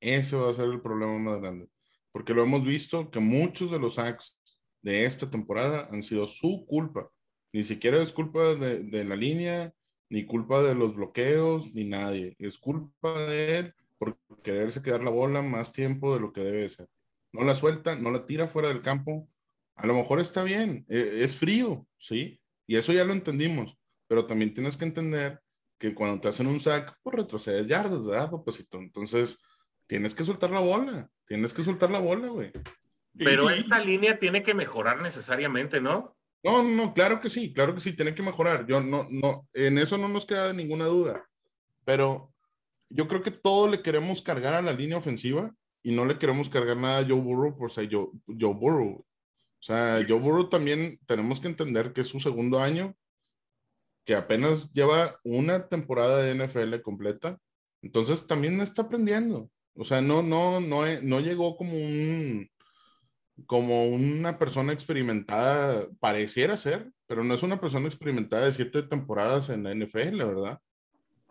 [0.00, 1.68] Ese va a ser el problema más grande.
[2.12, 4.38] Porque lo hemos visto que muchos de los sacks
[4.82, 7.10] de esta temporada han sido su culpa.
[7.52, 9.72] Ni siquiera es culpa de, de la línea,
[10.08, 12.36] ni culpa de los bloqueos, ni nadie.
[12.38, 16.68] Es culpa de él por quererse quedar la bola más tiempo de lo que debe
[16.68, 16.88] ser.
[17.32, 19.28] No la suelta, no la tira fuera del campo
[19.82, 22.40] a lo mejor está bien, e, es frío, ¿sí?
[22.66, 25.40] Y eso ya lo entendimos, pero también tienes que entender
[25.78, 28.78] que cuando te hacen un sack, pues retrocedes yardas, ¿verdad, papacito?
[28.78, 29.38] Entonces,
[29.86, 32.52] tienes que soltar la bola, tienes que soltar la bola, güey.
[33.16, 36.16] Pero esta línea tiene que mejorar necesariamente, ¿no?
[36.42, 38.66] No, no, claro que sí, claro que sí, tiene que mejorar.
[38.66, 41.26] Yo no, no, en eso no nos queda ninguna duda.
[41.84, 42.32] Pero
[42.88, 46.48] yo creo que todo le queremos cargar a la línea ofensiva y no le queremos
[46.48, 49.04] cargar nada a Joe Burrow por ser Joe, Joe Burrow.
[49.60, 52.96] O sea, Joe Burrow también tenemos que entender que es su segundo año,
[54.04, 57.38] que apenas lleva una temporada de NFL completa,
[57.82, 59.50] entonces también está aprendiendo.
[59.74, 62.50] O sea, no, no, no, no llegó como un,
[63.46, 69.50] como una persona experimentada, pareciera ser, pero no es una persona experimentada de siete temporadas
[69.50, 70.60] en la NFL, ¿verdad?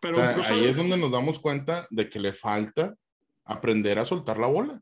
[0.02, 2.96] Pero ahí es donde nos damos cuenta de que le falta
[3.44, 4.82] aprender a soltar la bola.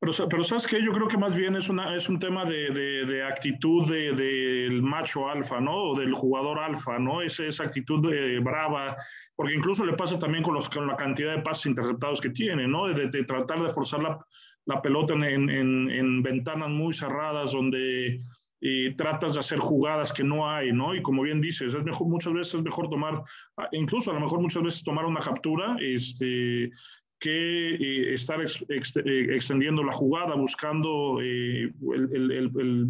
[0.00, 2.70] Pero, pero sabes que yo creo que más bien es, una, es un tema de,
[2.70, 5.90] de, actitud del de, macho alfa, ¿no?
[5.90, 7.20] O del jugador alfa, ¿no?
[7.20, 8.96] Esa, esa actitud de, brava,
[9.34, 12.68] porque incluso le pasa también con, los, con la cantidad de pases interceptados que tiene,
[12.68, 12.86] ¿no?
[12.86, 14.24] De, tratar de forzar la,
[14.66, 18.20] la pelota en, en, en, ventanas muy cerradas donde
[18.60, 20.94] y tratas de hacer jugadas que no hay, ¿no?
[20.94, 23.22] Y como bien dices, es mejor, muchas veces es mejor tomar,
[23.56, 26.70] ah, incluso a lo mejor muchas veces tomar una captura, este,
[27.18, 32.86] que eh, estar eh, extendiendo la jugada, buscando eh, el, el, el,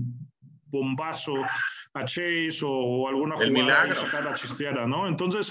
[0.71, 1.33] bombazo
[1.95, 5.09] a Chase o, alguna jugada sacar la chisteara, ¿no?
[5.09, 5.51] Entonces,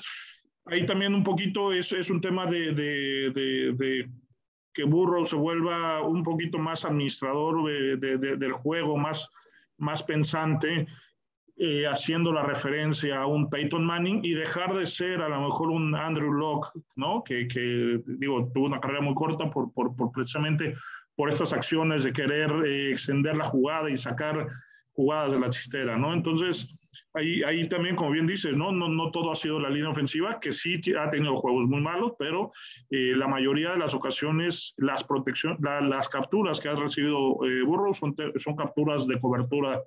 [0.66, 4.10] ahí también un poquito es, es un tema de, de, de,
[4.76, 7.64] que Burrow se vuelva un poquito más administrador
[7.98, 9.28] del juego, más
[9.78, 10.88] más pensante,
[11.60, 15.72] eh, haciendo la referencia a un Peyton Manning y dejar de ser a lo mejor
[15.72, 17.24] un Andrew Locke, ¿no?
[17.24, 20.76] Que, que digo, tuvo una carrera muy corta por, por, por precisamente
[21.16, 24.48] por estas acciones de querer eh, extender la jugada y sacar
[24.92, 26.14] jugadas de la chistera, ¿no?
[26.14, 26.76] Entonces,
[27.16, 28.72] ahí, ahí también, como bien dices, ¿no?
[28.72, 32.14] No, no todo ha sido la línea ofensiva, que sí ha tenido juegos muy malos,
[32.20, 32.52] pero
[32.92, 38.16] eh, la mayoría de las ocasiones, las, protección, las capturas que ha recibido eh, son,
[38.36, 39.82] son capturas de cobertura,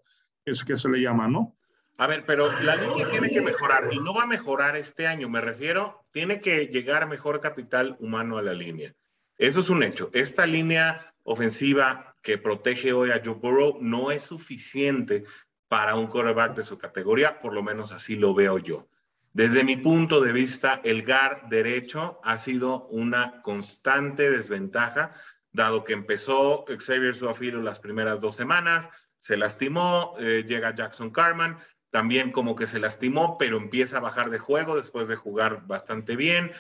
[0.44, 1.56] es que se le llama, ¿no?
[2.00, 5.28] A ver, pero la línea tiene que mejorar y no va a mejorar este año,
[5.28, 8.94] me refiero, tiene que llegar mejor capital humano a la línea.
[9.36, 10.08] Eso es un hecho.
[10.14, 15.24] Esta línea ofensiva que protege hoy a Joe Burrow no es suficiente
[15.68, 18.88] para un quarterback de su categoría, por lo menos así lo veo yo.
[19.34, 25.12] Desde mi punto de vista, el guard derecho ha sido una constante desventaja,
[25.52, 31.58] dado que empezó Xavier Suafilo las primeras dos semanas, se lastimó, eh, llega Jackson Carman,
[31.90, 36.16] también como que se lastimó, pero empieza a bajar de juego después de jugar bastante
[36.16, 36.53] bien.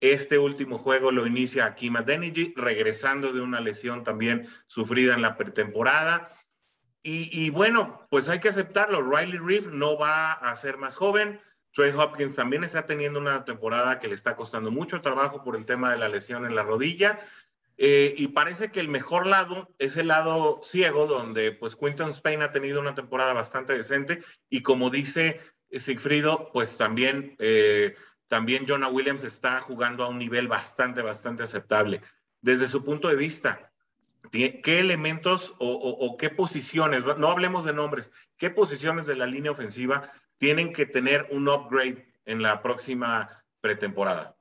[0.00, 5.36] Este último juego lo inicia Akima Deniji, regresando de una lesión también sufrida en la
[5.36, 6.30] pretemporada.
[7.02, 9.00] Y, bueno, pues hay que aceptarlo.
[9.00, 11.40] Riley Reef no va a ser más joven.
[11.72, 15.64] Trey Hopkins también está teniendo una temporada que le está costando mucho trabajo por el
[15.64, 17.20] tema de la lesión en la rodilla.
[17.80, 22.42] Eh, y parece que el mejor lado es el lado ciego, donde pues Quinton Spain
[22.42, 24.22] ha tenido una temporada bastante decente.
[24.50, 27.94] Y como dice Sigfrido, pues también, eh,
[28.26, 32.02] también Jonah Williams está jugando a un nivel bastante, bastante aceptable.
[32.40, 33.68] Desde su punto de vista,
[34.30, 40.10] ¿Qué elementos o, qué posiciones, no hablemos de nombres, qué posiciones de la línea ofensiva
[40.36, 44.37] tienen que tener un upgrade en la próxima pretemporada?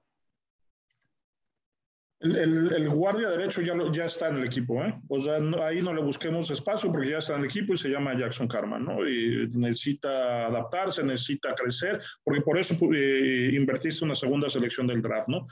[2.19, 4.91] El, guardia derecho ya, ya está en el equipo, ¿eh?
[5.07, 7.89] O sea, ahí no le busquemos espacio porque ya está en el equipo y se
[7.89, 9.07] llama Jackson Carman, ¿no?
[9.07, 15.27] Y necesita adaptarse, necesita crecer, porque por eso eh, invertiste una segunda selección del draft,
[15.27, 15.45] ¿no?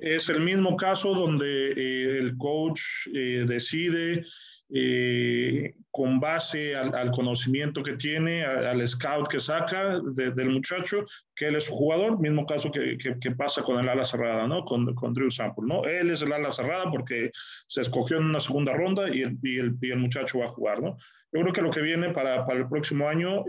[0.00, 2.80] Es el mismo caso donde eh, el coach
[3.12, 4.24] eh, decide
[4.68, 11.56] eh, con base al, conocimiento que tiene, al, scout que saca del muchacho, que él
[11.56, 14.64] es su jugador, mismo caso que, que, pasa con el ala cerrada, ¿no?
[14.64, 15.84] Con, con, Drew Sample, ¿no?
[15.84, 17.30] Él es el ala cerrada porque
[17.66, 20.48] se escogió en una segunda ronda y el, y el, y el muchacho va a
[20.48, 20.96] jugar, ¿no?
[21.32, 23.44] Yo creo que lo que viene para, para el próximo año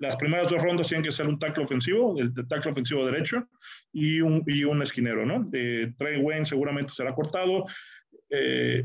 [0.00, 3.48] las primeras dos rondas tienen que ser un tackle ofensivo, el, tackle ofensivo derecho
[3.92, 5.48] y un, y un esquinero, ¿no?
[5.52, 7.64] Eh, Trey Wayne seguramente será cortado.
[8.30, 8.84] Eh,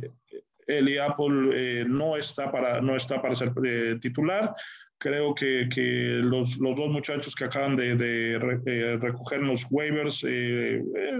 [0.77, 4.53] Eli Apple eh, no, está para, no está para ser eh, titular.
[4.97, 10.25] Creo que, que los, los, dos muchachos que acaban de, de recoger los waivers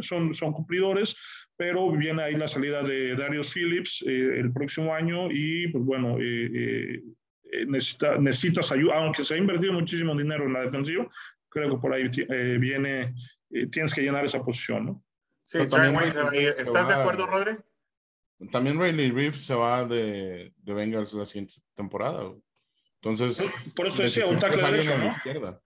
[0.02, 1.16] son, son cumplidores,
[1.56, 6.18] pero viene ahí la salida de Darius Phillips el próximo año y, pues bueno,
[7.52, 11.08] eh, necesita, necesitas ayuda, aunque se ha invertido muchísimo dinero en la defensiva,
[11.50, 13.16] creo que por ahí eh, viene,
[13.52, 15.04] eh, tienes que llenar esa posición, ¿no?
[15.46, 15.96] Sí, también
[16.58, 17.58] ¿Estás de acuerdo, Rodri?
[18.52, 22.32] También Riley Reef se va de, de Bengals la siguiente temporada.
[23.02, 25.10] Entonces, por eso decía un tackle derecho, ¿no?
[25.10, 25.62] Izquierda.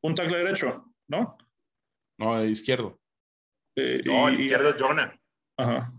[0.00, 1.36] Un tackle derecho, ¿no?
[2.18, 2.98] No, izquierdo.
[3.76, 5.18] no, izquierdo Jonah.
[5.56, 5.92] Ajá.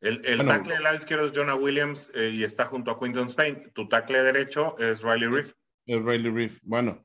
[0.00, 3.28] El, el tackle del lado izquierdo es Jonah Williams eh, y está junto a Quinton
[3.28, 3.72] Spain.
[3.74, 5.52] Tu tackle derecho es Riley Reef.
[5.86, 6.60] Es Riley Reef.
[6.62, 7.04] Bueno,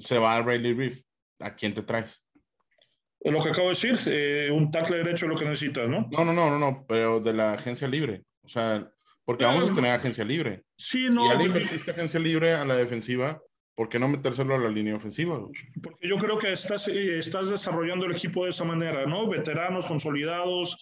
[0.00, 1.00] se va a Riley Reef.
[1.40, 2.22] ¿A quién te traes?
[3.32, 6.08] Lo que acabo de decir, eh, un tackle derecho es lo que necesitas, ¿no?
[6.12, 8.22] No, no, no, no, no, pero de la agencia libre.
[8.42, 8.88] O sea,
[9.24, 10.62] porque vamos a tener agencia libre.
[10.76, 11.26] Sí, no.
[11.26, 13.42] Y ya le invertiste agencia libre a la defensiva.
[13.74, 15.38] ¿Por qué no metérselo a la línea ofensiva?
[15.82, 19.28] Porque yo creo que estás, eh, estás desarrollando el equipo de esa manera, ¿no?
[19.28, 20.78] Veteranos consolidados,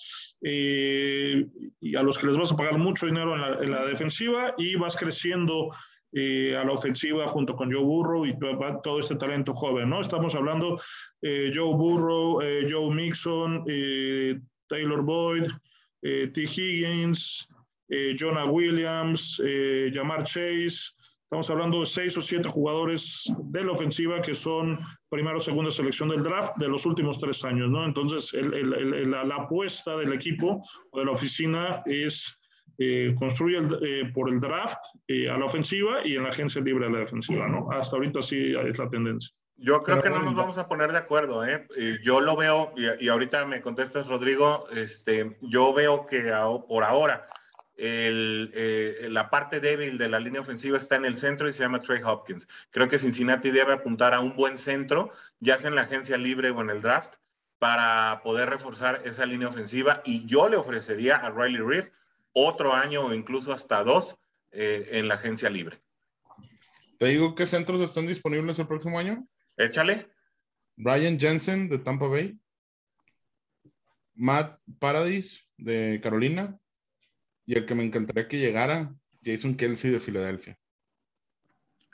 [0.46, 1.46] eh,
[1.80, 4.94] y a los que les vas a pagar mucho dinero en la, defensiva y vas
[4.94, 5.70] creciendo
[6.14, 8.38] eh, a la ofensiva junto con Joe Burrow y
[8.82, 10.00] todo este talento joven, ¿no?
[10.00, 10.80] Estamos hablando
[11.20, 13.64] eh, Joe Burrow, Joe Mixon,
[14.68, 15.46] Taylor Boyd,
[16.00, 16.32] T.
[16.36, 17.48] Higgins,
[18.18, 19.42] Jonah Williams,
[19.92, 20.92] Jamar Chase.
[21.24, 25.70] Estamos hablando de seis o siete jugadores de la ofensiva que son primera o segunda
[25.70, 27.84] selección del draft de los últimos tres años, ¿no?
[27.84, 32.43] Entonces, la, apuesta del equipo o de la oficina es
[32.76, 36.86] eh, construye eh, por el draft eh, a la ofensiva y en la agencia libre
[36.86, 37.70] a la defensiva, ¿no?
[37.70, 39.30] Hasta ahorita sí es la tendencia.
[39.56, 41.68] Yo creo que no nos vamos a poner de acuerdo, ¿eh?
[42.02, 46.32] Yo lo veo, y, ahorita me contestas, Rodrigo, este, yo veo que
[46.68, 47.26] por ahora
[47.76, 48.50] el,
[49.14, 52.02] la parte débil de la línea ofensiva está en el centro y se llama Trey
[52.02, 52.48] Hopkins.
[52.70, 56.50] Creo que Cincinnati debe apuntar a un buen centro, ya sea en la agencia libre
[56.50, 57.14] o en el draft,
[57.60, 60.02] para poder reforzar esa línea ofensiva.
[60.04, 61.88] Y yo le ofrecería a Riley Reef
[62.34, 64.16] otro año o incluso hasta dos
[64.52, 65.80] eh, en la agencia libre.
[66.98, 69.26] ¿Te digo qué centros están disponibles el próximo año?
[69.56, 70.08] Échale.
[70.76, 72.38] Brian Jensen de Tampa Bay.
[74.14, 76.58] Matt Paradis de Carolina.
[77.46, 80.58] Y el que me encantaría que llegara, Jason Kelsey de Filadelfia.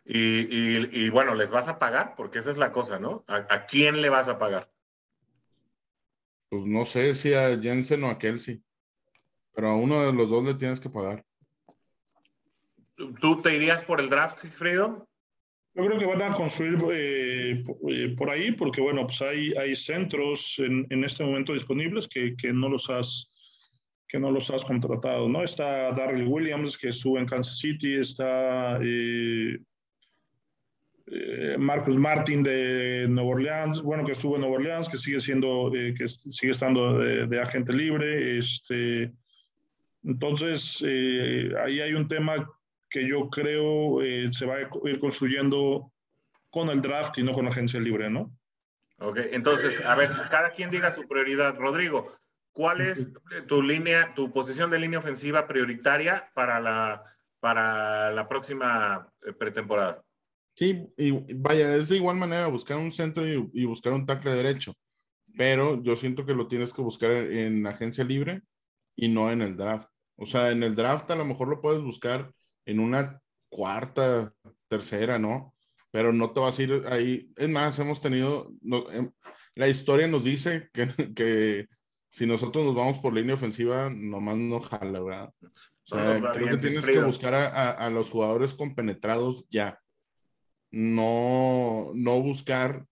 [0.05, 3.25] Y, bueno, les vas a pagar, porque esa es la cosa, ¿no?
[3.29, 4.73] ¿A, quién le vas a pagar?
[6.49, 8.63] Pues no sé si a Jensen o a Kelsey.
[9.61, 11.23] Pero a uno de los dos le tienes que pagar.
[13.21, 15.07] ¿Tú te irías por el draft, Fredo?
[15.75, 19.77] Yo creo que van a construir eh, eh, por ahí, porque bueno, pues hay, hay
[19.77, 23.31] centros en, en este momento disponibles que, que, no los has
[24.09, 25.43] que no los has contratado, ¿no?
[25.43, 29.59] Está Darryl Williams, que sube en Kansas City, está eh,
[31.59, 36.09] Marcus Martin de Nueva Orleans, bueno, que estuvo en Nueva Orleans, que sigue siendo, que
[36.09, 39.13] sigue estando de, de, agente libre, este,
[40.03, 42.49] entonces, eh, ahí hay un tema
[42.89, 45.93] que yo creo eh, se va a ir construyendo
[46.51, 48.37] con el draft y no con la agencia libre, ¿no?
[48.99, 51.57] Ok, entonces, a ver, cada quien diga su prioridad.
[51.57, 52.13] Rodrigo,
[52.53, 53.11] ¿cuál es
[53.47, 57.03] tu línea, tu posición de línea ofensiva prioritaria para la,
[57.39, 60.03] para la próxima eh, pretemporada?
[60.55, 64.35] Sí, y vaya, es de igual manera buscar un centro y, y buscar un tackle
[64.35, 64.75] derecho,
[65.37, 68.43] pero yo siento que lo tienes que buscar en agencia libre
[68.97, 69.89] y no en el draft.
[70.17, 72.33] O sea, en el draft a lo mejor lo puedes buscar
[72.67, 74.33] en una cuarta,
[74.69, 75.55] tercera, ¿no?
[75.91, 77.33] Pero no te vas a ir ahí.
[77.37, 78.51] Es más, hemos tenido,
[78.93, 79.11] em,
[79.55, 81.69] la historia nos dice que, que,
[82.11, 85.33] si nosotros nos vamos por línea ofensiva, nomás no jala, ¿verdad?
[85.43, 85.51] O
[85.85, 89.81] sea, creo que tienes que buscar a, a, los jugadores compenetrados ya.
[90.71, 92.87] No, no buscar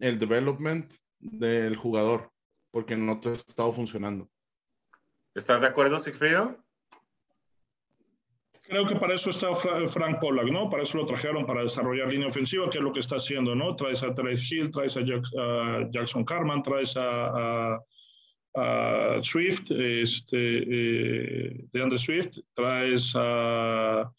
[0.00, 2.32] el development del jugador,
[2.72, 4.28] porque no te ha estado funcionando.
[5.34, 6.56] ¿Estás de acuerdo, Sigfrido?
[8.62, 10.68] Creo que para eso está Frank Pollack, ¿no?
[10.68, 13.74] Para eso lo trajeron, para desarrollar línea ofensiva, que es lo que está haciendo, ¿no?
[13.74, 15.00] Traes a Trace Hill, traes a,
[15.90, 17.80] Jackson Carman, traes a,
[19.22, 24.10] Swift, este, eh, de Andre Swift, traes a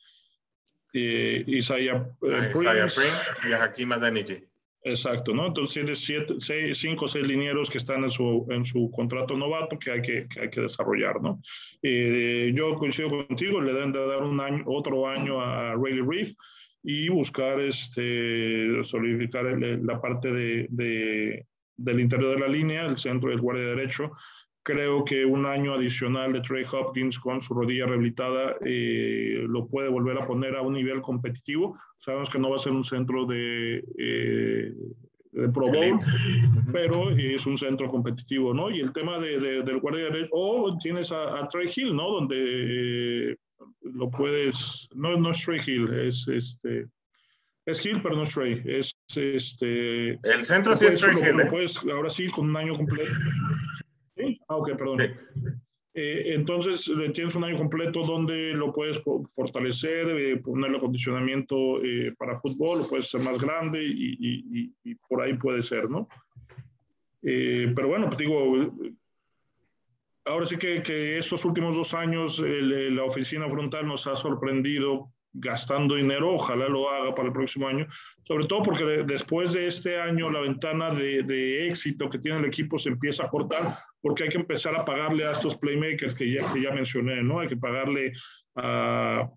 [0.93, 3.01] eh, Isaiah, eh, Prince,
[3.47, 4.50] y a Hakim Adeniji.
[4.83, 5.47] Exacto, ¿no?
[5.47, 9.37] Entonces tiene siete, seis, cinco o seis linieros que están en su, en su contrato
[9.37, 11.39] novato que hay que, que hay que desarrollar, ¿no?
[11.83, 16.33] Eh, yo coincido contigo, le deben de dar un año, otro año a Rayleigh Reef
[16.83, 21.45] y buscar este, solidificar la parte de,
[21.77, 24.11] del interior de la línea, el centro del guardia derecho,
[24.63, 29.89] Creo que un año adicional de Trey Hopkins con su rodilla rehabilitada eh, lo puede
[29.89, 31.75] volver a poner a un nivel competitivo.
[31.97, 34.71] Sabemos que no va a ser un centro de, eh,
[35.31, 35.99] de Pro Bowl,
[36.71, 38.69] pero es un centro competitivo, ¿no?
[38.69, 42.11] Y el tema de, del guardia derecho, o tienes a, Trey Hill, ¿no?
[42.11, 43.35] Donde eh,
[43.81, 46.87] lo puedes, no, no es Trey Hill, es este.
[47.65, 48.61] Es Hill, pero no es Trey.
[48.65, 50.19] Es este.
[50.23, 51.47] El centro sí es Trey Hill.
[51.49, 53.11] puedes, ahora sí, con un año completo.
[54.47, 55.01] Ah, ok, perdón.
[55.93, 59.03] Eh, entonces tienes un año completo donde lo puedes
[59.35, 65.33] fortalecer, eh, ponerle acondicionamiento eh, para fútbol, lo puedes hacer más grande y, por ahí
[65.33, 66.07] puede ser, ¿no?
[67.23, 68.73] pero bueno, pues digo,
[70.25, 75.95] ahora sí que, que estos últimos dos años la oficina frontal nos ha sorprendido gastando
[75.95, 77.85] dinero, ojalá lo haga para el próximo año,
[78.23, 82.77] sobre todo porque después de este año la ventana de, éxito que tiene el equipo
[82.77, 86.51] se empieza a cortar, porque hay que empezar a pagarle a estos playmakers que ya,
[86.51, 87.39] que ya mencioné, ¿no?
[87.39, 88.11] Hay que pagarle
[88.55, 89.29] a,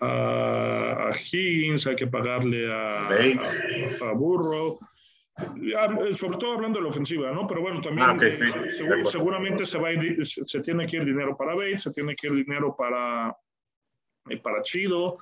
[0.00, 4.78] a, Higgins, hay que pagarle a, a, Burrow,
[6.14, 7.46] sobre todo hablando de la ofensiva, ¿no?
[7.46, 11.54] Pero bueno, también ah, seguramente se va a ir, se tiene que ir dinero para
[11.54, 13.36] Bates, se tiene que ir dinero para,
[14.28, 15.18] eh, para Chido,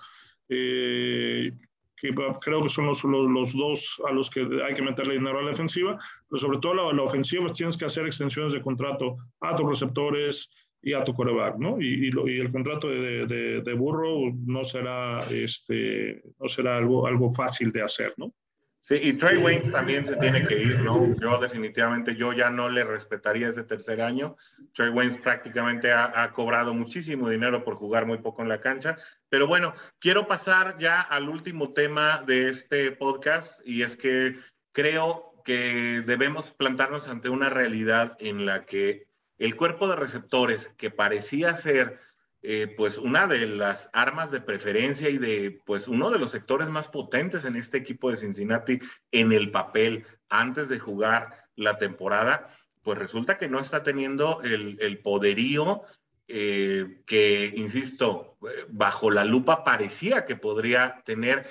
[0.49, 1.53] eh,
[2.01, 5.43] que creo que son los, los, dos a los que hay que meterle dinero a
[5.43, 5.99] la defensiva,
[6.29, 9.69] pero sobre todo la, la ofensiva pues tienes que hacer extensiones de contrato a tus
[9.69, 10.51] receptores,
[10.83, 11.81] y a tu coreback, ¿no?
[11.81, 17.31] Y, y, el contrato de, de, de, Burrow no será, este, no será algo, algo
[17.31, 18.33] fácil de hacer, ¿no?
[18.81, 21.13] Sí, y Trey Wayne también se tiene que ir, ¿no?
[21.21, 24.37] Yo definitivamente, yo ya no le respetaría ese tercer año.
[24.73, 28.97] Trey Wayne prácticamente ha, ha, cobrado muchísimo dinero por jugar muy poco en la cancha.
[29.29, 34.37] Pero bueno, quiero pasar ya al último tema de este podcast y es que
[34.73, 39.07] creo que debemos plantarnos ante una realidad en la que
[39.39, 41.99] el cuerpo de receptores, que parecía ser
[42.43, 46.69] eh, pues una de las armas de preferencia y de pues uno de los sectores
[46.69, 48.81] más potentes en este equipo de Cincinnati
[49.13, 52.47] en el papel antes de jugar la temporada,
[52.83, 55.83] pues resulta que no está teniendo el, poderío
[56.29, 58.39] eh, que, insisto,
[58.69, 61.47] bajo la lupa parecía que podría tener,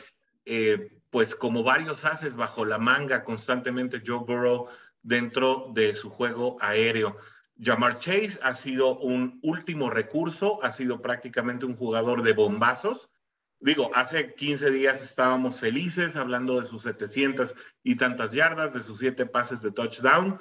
[0.46, 4.70] eh, pues como varios haces bajo la manga constantemente Joe Burrow
[5.04, 7.16] dentro de su juego aéreo.
[7.62, 13.10] Jamar Chase ha sido un último recurso, ha sido prácticamente un jugador de bombazos.
[13.60, 17.54] Digo, hace 15 días estábamos felices hablando de sus 700
[17.84, 20.40] y tantas yardas, de sus siete pases de touchdown,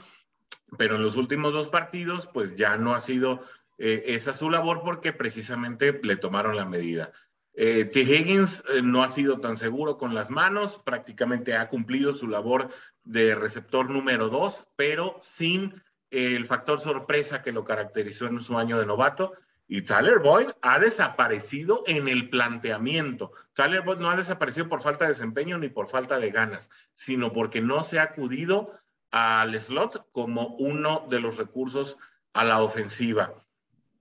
[0.77, 3.41] pero en los últimos dos partidos, pues ya no ha sido
[3.79, 7.12] eh, esa su labor porque precisamente le tomaron la medida.
[7.55, 8.03] Eh, T.
[8.03, 12.71] Higgins eh, no ha sido tan seguro con las manos, prácticamente ha cumplido su labor
[13.03, 18.79] de receptor número dos, pero sin el factor sorpresa que lo caracterizó en su año
[18.79, 19.35] de novato.
[19.67, 23.33] Y Tyler Boyd ha desaparecido en el planteamiento.
[23.53, 27.33] Tyler Boyd no ha desaparecido por falta de desempeño ni por falta de ganas, sino
[27.33, 28.79] porque no se ha acudido
[29.11, 31.99] al slot como uno de los recursos
[32.33, 33.35] a la ofensiva.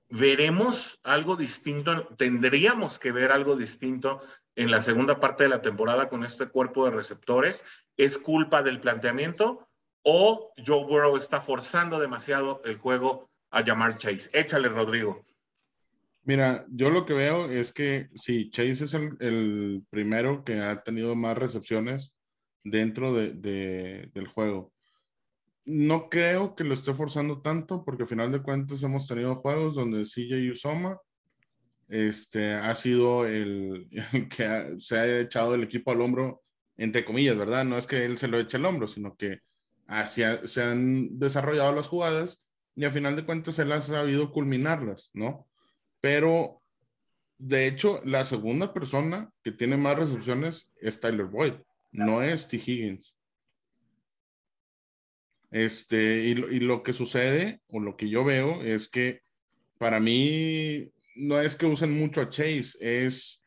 [0.09, 2.07] ¿Veremos algo distinto?
[2.17, 4.21] ¿Tendríamos que ver algo distinto
[4.55, 7.65] en la segunda parte de la temporada con este cuerpo de receptores?
[7.97, 9.66] ¿Es culpa del planteamiento
[10.09, 14.29] o Joe Burrow está forzando demasiado el juego a llamar Chase.
[14.31, 15.25] Échale, Rodrigo.
[16.23, 21.13] Mira, yo lo que veo es que sí, Chase es el, primero que ha tenido
[21.17, 22.13] más recepciones
[22.63, 23.33] dentro de,
[24.13, 24.71] del juego.
[25.65, 29.75] No creo que lo esté forzando tanto porque al final de cuentas hemos tenido juegos
[29.75, 31.01] donde CJ Usoma
[31.89, 33.89] este, ha sido el,
[34.29, 36.43] que se ha echado el equipo al hombro,
[36.77, 37.65] entre comillas, ¿verdad?
[37.65, 39.41] No es que él se lo eche al hombro, sino que
[39.87, 42.41] hacia, se han desarrollado las jugadas
[42.75, 45.47] y a final de cuentas él ha sabido culminarlas, ¿no?
[46.01, 46.61] Pero
[47.37, 51.53] de hecho, la segunda persona que tiene más recepciones es Tyler Boyd,
[51.91, 52.57] no es T.
[52.57, 53.15] Higgins.
[55.49, 59.21] Este, y, y lo que sucede, o lo que yo veo, es que
[59.77, 63.41] para mí no es que usen mucho a Chase, es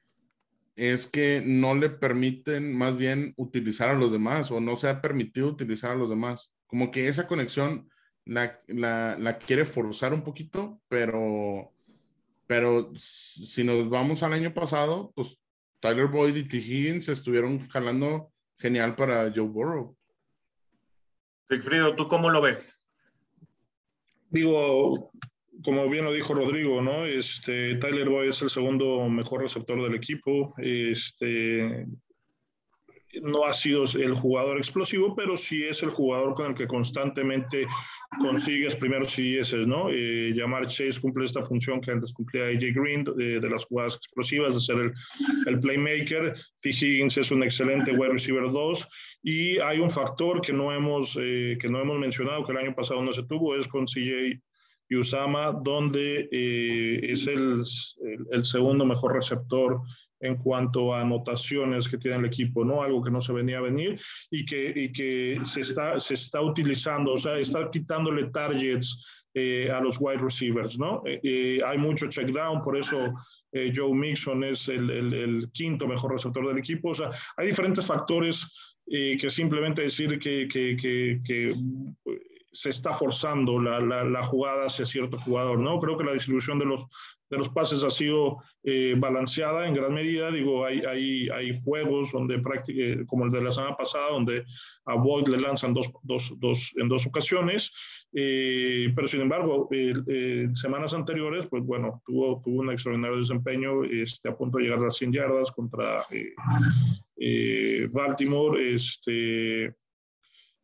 [0.81, 5.03] es que no le permiten más bien utilizar a los demás o no se ha
[5.03, 6.55] permitido utilizar a los demás.
[6.67, 7.91] Como que esa conexión
[8.25, 11.71] la, la, quiere forzar un poquito, pero,
[12.47, 15.39] pero si nos vamos al año pasado, pues
[15.81, 16.57] Tyler Boyd y T.
[16.57, 19.95] Higgins estuvieron jalando genial para Joe Burrow.
[21.51, 22.81] Sigfrido, ¿tú cómo lo ves?
[24.31, 25.13] Digo,
[25.63, 27.07] como bien lo dijo Rodrigo, ¿no?
[27.07, 30.55] Este, Tyler Boyd es el segundo mejor receptor del equipo.
[30.59, 31.87] Este,
[33.23, 37.67] no ha sido el jugador explosivo, pero sí es el jugador con el que constantemente
[38.21, 39.91] consigues primeros CDS, ¿no?
[39.91, 44.55] Eh, llamar Chase cumple esta función que antes cumplía AJ Green, de, las jugadas explosivas,
[44.55, 44.93] de ser el,
[45.47, 46.35] el, playmaker.
[46.63, 46.71] T.
[46.71, 48.89] Higgins es un excelente wide receiver 2.
[49.23, 52.75] Y hay un factor que no, hemos, eh, que no hemos mencionado, que el año
[52.75, 54.41] pasado no se tuvo, es con CJ
[54.91, 57.63] y Usama, donde eh, es el,
[58.33, 59.81] el, segundo mejor receptor
[60.19, 62.83] en cuanto a anotaciones que tiene el equipo, ¿no?
[62.83, 63.99] Algo que no se venía a venir
[64.33, 69.71] y que, y que se, está, se está utilizando, o sea, está quitándole targets eh,
[69.73, 71.03] a los wide receivers, ¿no?
[71.07, 73.13] Eh, hay mucho check down, por eso
[73.53, 78.77] Joe Mixon es el, el, quinto mejor receptor del equipo, o sea, hay diferentes factores
[78.87, 80.77] que simplemente decir que, que,
[81.25, 81.49] que
[82.53, 85.79] se está forzando la, la, jugada hacia cierto jugador, ¿no?
[85.79, 86.85] Creo que la distribución de los,
[87.31, 90.33] de los pases ha sido eh, balanceada en gran medida.
[90.33, 94.45] Digo, hay, hay, hay juegos donde eh, como el de la semana pasada, donde
[94.87, 97.73] a Boyd le lanzan dos, dos, dos en dos ocasiones,
[98.13, 99.69] eh, pero sin embargo,
[100.55, 104.85] semanas anteriores, pues bueno, tuvo, tuvo un extraordinario desempeño, este, a punto de llegar a
[104.85, 106.05] las 100 yardas contra
[107.93, 109.77] Baltimore, este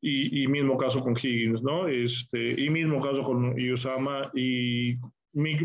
[0.09, 1.89] y, mismo caso con Higgins, ¿no?
[1.89, 4.97] Este, y mismo caso con Usama y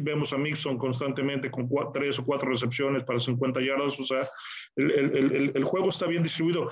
[0.02, 4.28] vemos a Mixon constantemente con tres o cuatro recepciones para 50 yardas, o sea,
[4.76, 6.68] el, juego está bien distribuido.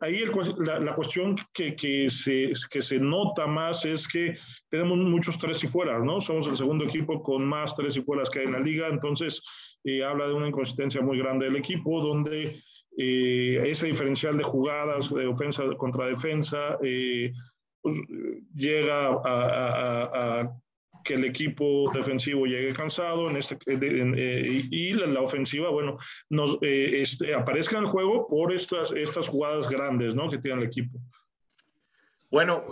[0.00, 0.24] Ahí
[0.58, 4.38] la, cuestión que, que, se, que se nota más es que
[4.70, 6.20] tenemos muchos tres y fuera, ¿no?
[6.20, 9.42] Somos el segundo equipo con más tres y fueras que hay en la liga, entonces
[9.84, 12.62] eh, habla de una inconsistencia muy grande del equipo, donde
[13.00, 17.32] eh, ese diferencial de jugadas de ofensa contra defensa eh,
[17.80, 17.96] pues,
[18.56, 20.50] llega a,
[21.04, 25.96] que el equipo defensivo llegue cansado en este, eh, y, la, ofensiva, bueno,
[26.28, 30.28] nos, este, aparezca en el juego por estas, estas jugadas grandes ¿no?
[30.28, 30.98] que tiene el equipo.
[32.32, 32.64] Bueno,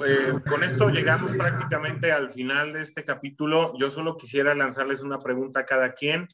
[0.50, 3.74] con esto llegamos prácticamente al final de este capítulo.
[3.78, 6.26] Yo solo quisiera lanzarles una pregunta a cada quien.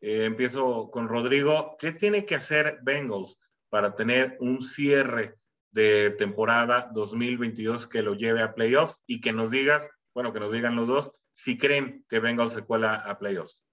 [0.00, 1.76] Eh, empiezo con Rodrigo.
[1.78, 3.38] ¿Qué tiene que hacer Bengals
[3.68, 5.34] para tener un cierre
[5.70, 10.52] de temporada 2022 que lo lleve a playoffs y que nos digas, bueno, que nos
[10.52, 13.64] digan los dos, si creen que Bengals se cuela a playoffs?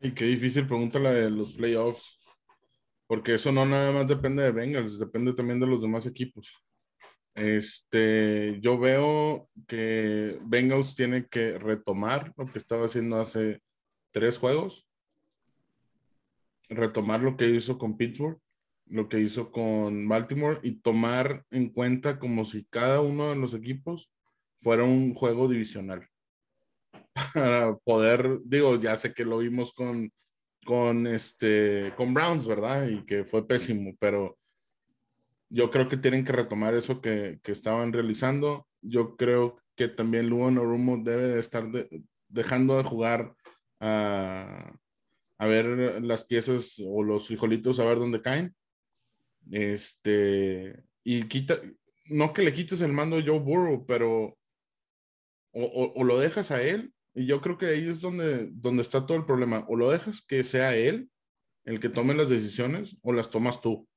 [0.00, 2.18] Y qué difícil pregunta la de los playoffs,
[3.06, 6.52] porque eso no nada más depende de Bengals, depende también de los demás equipos.
[7.34, 13.62] Este, yo veo que Bengals tiene que retomar lo que estaba haciendo hace
[14.12, 14.86] tres juegos,
[16.68, 18.38] retomar lo que hizo con Pittsburgh,
[18.86, 23.54] lo que hizo con Baltimore y tomar en cuenta como si cada uno de los
[23.54, 24.10] equipos
[24.60, 26.08] fuera un juego divisional.
[27.34, 30.10] Para poder, digo, ya sé que lo vimos con,
[30.64, 32.88] con, este, con Browns, ¿verdad?
[32.88, 34.38] Y que fue pésimo, pero
[35.48, 38.66] yo creo que tienen que retomar eso que, que estaban realizando.
[38.80, 41.66] Yo creo que también Lugo Norumo debe de estar
[42.28, 43.34] dejando de jugar
[43.82, 44.78] a,
[45.40, 48.54] ver las piezas o los frijolitos a ver dónde caen.
[49.50, 51.60] Este, y quita,
[52.10, 54.38] no que le quites el mando a Joe Burrow, pero
[55.52, 59.18] o, lo dejas a él, y yo creo que ahí es donde, donde está todo
[59.18, 59.66] el problema.
[59.68, 61.10] O lo dejas que sea él
[61.64, 63.88] el que tome las decisiones, o las tomas tú.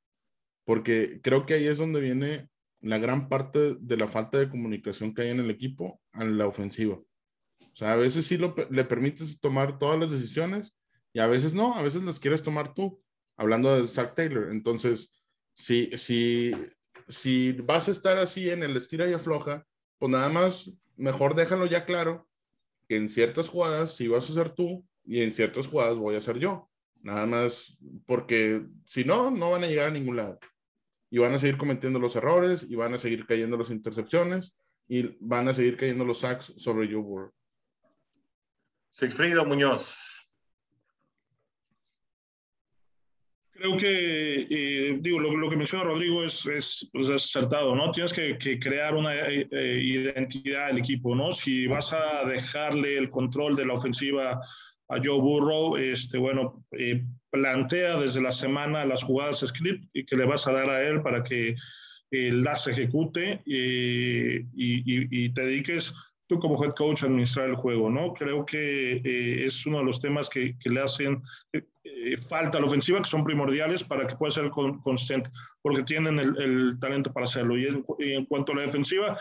[0.66, 2.50] Porque creo que ahí es donde viene
[2.82, 6.48] la gran parte de la falta de comunicación que hay en el equipo en la
[6.48, 7.00] ofensiva.
[7.62, 10.74] O sea, a veces sí le permites tomar todas las decisiones
[11.12, 13.02] y a veces no, a veces las quieres tomar tú,
[13.38, 14.50] hablando de Zach Taylor.
[14.52, 15.12] Entonces,
[15.54, 16.54] si, si,
[17.08, 19.66] si vas a estar así en el estira y afloja,
[19.98, 22.28] pues nada más, mejor déjalo ya claro
[22.88, 26.22] que en ciertas jugadas sí vas a ser tú y en ciertas jugadas voy a
[26.22, 26.70] ser yo.
[27.02, 30.40] Nada más porque si no, no van a llegar a ningún lado.
[31.10, 35.16] Y van a seguir cometiendo los errores y van a seguir cayendo las intercepciones y
[35.20, 37.34] van a seguir cayendo los sacks sobre Joe Burrow.
[38.96, 40.22] Sigfrido Muñoz.
[43.52, 47.92] Creo que, eh, digo, lo, que menciona Rodrigo es, es, pues, acertado, ¿no?
[47.92, 51.34] Tienes que, crear una eh, eh, identidad del equipo, ¿no?
[51.34, 54.40] Si vas a dejarle el control de la ofensiva
[54.88, 56.66] a Joe Burrow, este, bueno,
[57.32, 61.22] plantea desde la semana las jugadas script que le vas a dar a él para
[61.22, 61.56] que
[62.12, 65.94] las ejecute y, y, te dediques
[66.28, 68.14] tú como head coach administrar el juego, ¿no?
[68.14, 71.22] Creo que eh, es uno de los temas que, le hacen
[71.54, 75.30] eh, falta a la ofensiva, que son primordiales para que pueda ser constante,
[75.62, 77.58] porque tienen el, talento para hacerlo.
[77.58, 79.18] Y en, cuanto a la defensiva,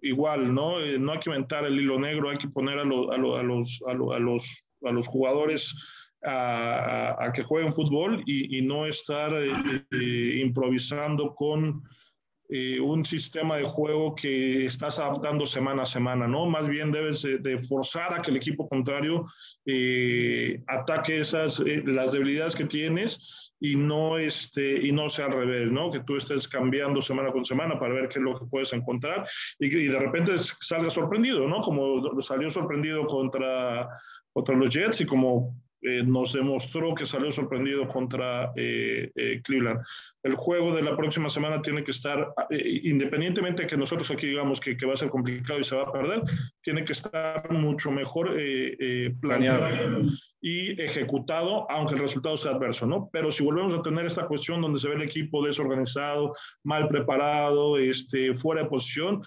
[0.00, 0.80] igual, ¿no?
[0.80, 3.82] Eh, no hay que inventar el hilo negro, hay que poner a, los, a, los,
[3.86, 5.74] a, los, a los jugadores
[6.24, 9.32] a, que jueguen fútbol y, y no estar
[9.90, 11.82] improvisando con
[12.54, 16.44] eh, un sistema de juego que estás adaptando semana a semana, ¿no?
[16.44, 19.24] Más bien debes de, forzar a que el equipo contrario
[19.64, 25.32] eh, ataque esas, eh, las debilidades que tienes y no, este, y no sea al
[25.32, 25.90] revés, ¿no?
[25.90, 29.26] Que tú estés cambiando semana con semana para ver qué es lo que puedes encontrar
[29.58, 31.62] y, y de repente salga sorprendido, ¿no?
[31.62, 33.88] Como salió sorprendido contra,
[34.30, 39.80] contra los Jets y como eh, nos demostró que salió sorprendido contra eh, eh, Cleveland.
[40.22, 44.60] El juego de la próxima semana tiene que estar, independientemente de que nosotros aquí digamos
[44.60, 46.22] que, que, va a ser complicado y se va a perder,
[46.60, 48.32] tiene que estar mucho mejor
[49.20, 50.02] planeado
[50.40, 53.10] y ejecutado, aunque el resultado sea adverso, ¿no?
[53.12, 57.76] Pero si volvemos a tener esta cuestión donde se ve el equipo desorganizado, mal preparado,
[57.76, 59.20] este, fuera de posición,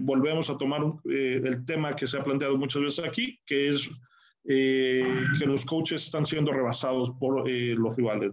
[0.00, 3.90] volvemos a tomar el tema que se ha planteado muchas veces aquí, que es
[4.48, 8.32] eh, que los coaches están siendo rebasados por eh, los rivales.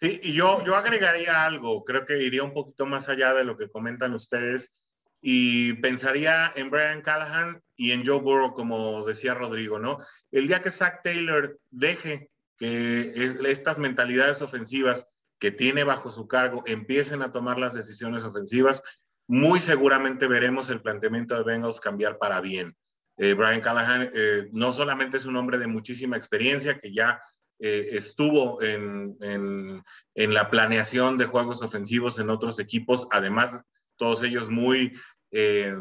[0.00, 3.56] Sí, y yo, yo agregaría algo, creo que iría un poquito más allá de lo
[3.56, 4.72] que comentan ustedes
[5.20, 9.98] y pensaría en Brian Callahan y en Joe Burrow, como decía Rodrigo, ¿no?
[10.30, 13.12] El día que Zach Taylor deje que
[13.46, 18.82] estas mentalidades ofensivas que tiene bajo su cargo empiecen a tomar las decisiones ofensivas,
[19.26, 22.76] muy seguramente veremos el planteamiento de Bengals cambiar para bien.
[23.16, 27.20] Eh, Brian Callahan eh, no solamente es un hombre de muchísima experiencia, que ya
[27.58, 33.62] eh, estuvo en, en, la planeación de juegos ofensivos en otros equipos, además
[33.96, 34.92] todos ellos muy,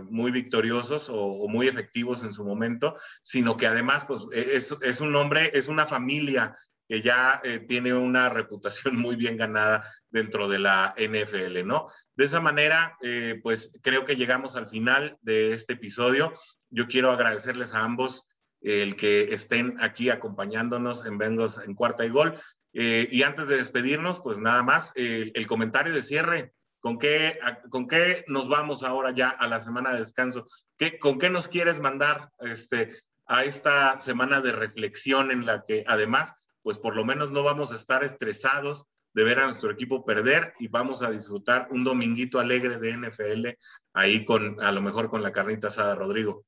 [0.09, 5.01] muy victoriosos o, muy efectivos en su momento, sino que además pues, e, es, es
[5.01, 6.55] un hombre, es una familia
[6.87, 11.87] que ya eh, tiene una reputación muy bien ganada dentro de la NFL, ¿no?
[12.15, 12.97] De esa manera,
[13.43, 16.33] pues creo que llegamos al final de este episodio.
[16.69, 18.29] Yo quiero agradecerles a ambos
[18.61, 22.39] el que estén aquí acompañándonos en Bengals en cuarta y gol.
[22.73, 26.53] Eh, y antes de despedirnos, pues nada más, el, comentario de cierre.
[26.79, 30.45] ¿Con qué, ¿Con qué nos vamos ahora ya a la semana de descanso?
[30.77, 35.83] ¿Qué, ¿Con qué nos quieres mandar este, a esta semana de reflexión en la que
[35.87, 36.33] además,
[36.65, 40.53] pues por lo menos no vamos a estar estresados de ver a nuestro equipo perder
[40.59, 43.49] y vamos a disfrutar un dominguito alegre de NFL
[43.93, 46.43] ahí con, a lo mejor con la carnita asada, Rodrigo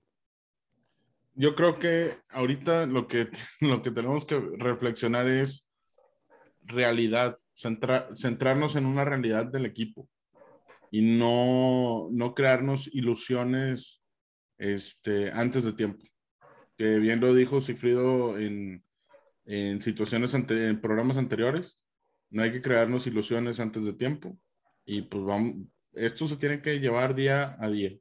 [1.37, 3.29] yo creo que ahorita lo que,
[3.61, 5.67] lo que tenemos que reflexionar es
[6.63, 10.09] realidad, centrarnos en una realidad del equipo
[10.89, 14.01] y no, no crearnos ilusiones
[14.57, 16.03] este, antes de tiempo.
[16.75, 18.83] Que bien lo dijo Cifrido en,
[19.47, 21.81] en situaciones, en programas anteriores,
[22.29, 24.37] no hay que crearnos ilusiones antes de tiempo
[24.85, 27.91] y pues vamos, esto se tiene que llevar día a día.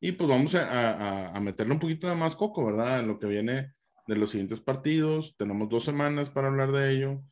[0.00, 3.00] Y pues vamos a, meterle un poquito de más coco, ¿verdad?
[3.00, 3.74] En lo que viene
[4.06, 5.36] de los siguientes partidos.
[5.36, 7.22] Tenemos dos semanas para hablar de ello.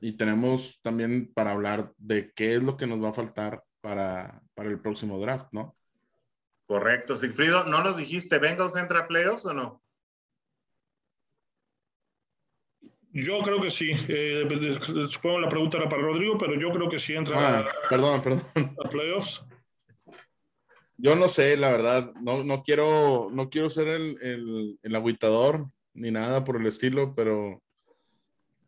[0.00, 4.42] Y tenemos también para hablar de qué es lo que nos va a faltar para,
[4.54, 5.76] para el próximo draft, ¿no?
[6.66, 7.64] Correcto, Sigfrido.
[7.64, 9.82] ¿No nos dijiste, ¿Bengals entra a playoffs o no?
[13.12, 13.90] Yo creo que sí.
[14.08, 14.46] Eh,
[15.08, 18.42] supongo la pregunta era para Rodrigo, pero yo creo que sí entra ah, perdón, perdón.
[18.84, 19.42] a playoffs.
[20.96, 25.70] Yo no sé, la verdad, no, no quiero, no quiero ser el, el, el agüitador
[25.94, 27.62] ni nada por el estilo, pero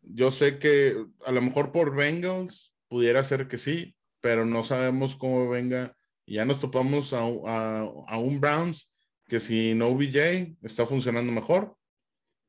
[0.01, 5.15] yo sé que a lo mejor por Bengals pudiera ser que sí, pero no sabemos
[5.15, 5.95] cómo venga.
[6.25, 8.89] Ya nos topamos a, a, a, un Browns
[9.27, 11.75] que si no OBJ está funcionando mejor,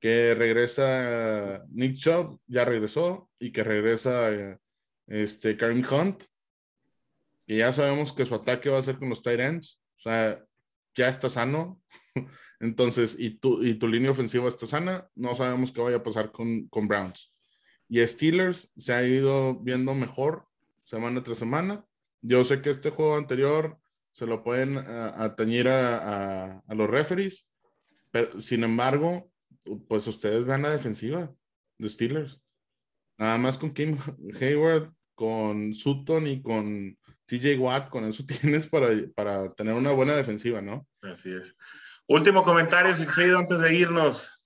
[0.03, 4.59] que regresa Nick Chubb, ya regresó, y que regresa
[5.07, 6.25] este Karim Hunt,
[7.47, 10.45] y ya sabemos que su ataque va a ser con los tight ends, o sea,
[10.97, 11.81] ya está sano.
[12.61, 16.33] Entonces, y tu, y tu línea ofensiva está sana, no sabemos qué vaya a pasar
[16.33, 17.33] con, con Browns.
[17.89, 20.47] Y Steelers se ha ido viendo mejor
[20.85, 21.85] semana tras semana.
[22.23, 23.79] Yo sé que este juego anterior
[24.11, 27.47] se lo pueden atañir a, a, los referees,
[28.11, 29.32] pero sin embargo,
[29.89, 31.33] pues ustedes van a defensiva
[31.79, 32.41] de Steelers.
[33.19, 33.99] Nada más con Kim
[34.41, 36.97] Hayward, con Sutton y con
[37.27, 40.87] TJ Watt, con eso tienes para, para tener una buena defensiva, ¿no?
[41.03, 41.57] Así es.
[42.07, 44.39] Último comentario, Sigfrido, antes de irnos.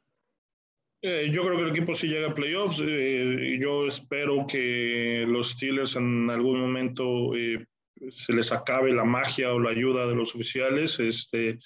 [1.02, 2.80] Eh, yo creo que el equipo sí llega a playoffs.
[2.82, 7.66] Eh, yo espero que los Steelers en algún momento eh,
[8.10, 10.98] se les acabe la magia o la ayuda de los oficiales.
[11.00, 11.58] Este,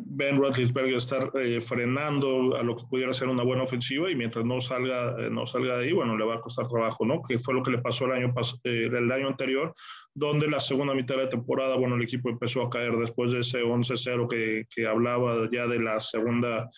[0.00, 4.44] Ben Roethlisberger estar eh, frenando a lo que pudiera ser una buena ofensiva y mientras
[4.44, 7.20] no salga, eh, no salga de ahí, bueno, le va a costar trabajo, ¿no?
[7.26, 8.34] Que fue lo que le pasó el año,
[8.64, 9.72] eh, el año anterior,
[10.14, 13.62] donde la segunda mitad de temporada, bueno, el equipo empezó a caer después de ese
[13.62, 16.68] 11-0 que, que, hablaba ya de la segunda,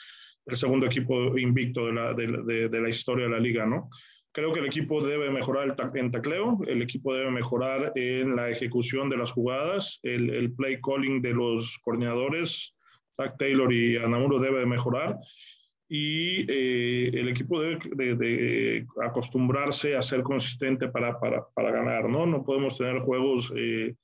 [0.44, 3.88] del segundo equipo invicto de la, de la historia de la liga, ¿no?
[4.38, 9.10] Creo que el equipo debe mejorar en tacleo, el equipo debe mejorar en la ejecución
[9.10, 12.72] de las jugadas, el, el play calling de los coordinadores,
[13.16, 15.18] Zach Taylor y Anamuro debe mejorar
[15.88, 22.24] y eh, el equipo debe de, acostumbrarse a ser consistente para, para, para, ganar, ¿no?
[22.24, 23.96] No podemos tener juegos eh,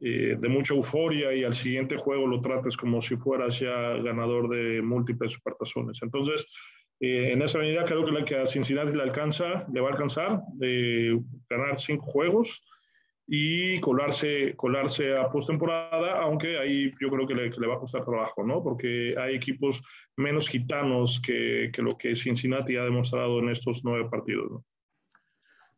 [0.00, 4.48] eh, de mucha euforia y al siguiente juego lo trates como si fueras ya ganador
[4.48, 5.98] de múltiples supertazones.
[6.00, 6.46] Entonces,
[7.00, 10.42] eh, en esa medida creo que, que a Cincinnati le alcanza, le va a alcanzar
[10.60, 11.16] eh,
[11.48, 12.64] ganar cinco juegos
[13.26, 18.42] y colarse, colarse a postemporada, aunque ahí yo creo que le, va a costar trabajo,
[18.42, 18.62] ¿no?
[18.62, 19.82] Porque hay equipos
[20.16, 24.64] menos gitanos que, que, lo que Cincinnati ha demostrado en estos nueve partidos, ¿no?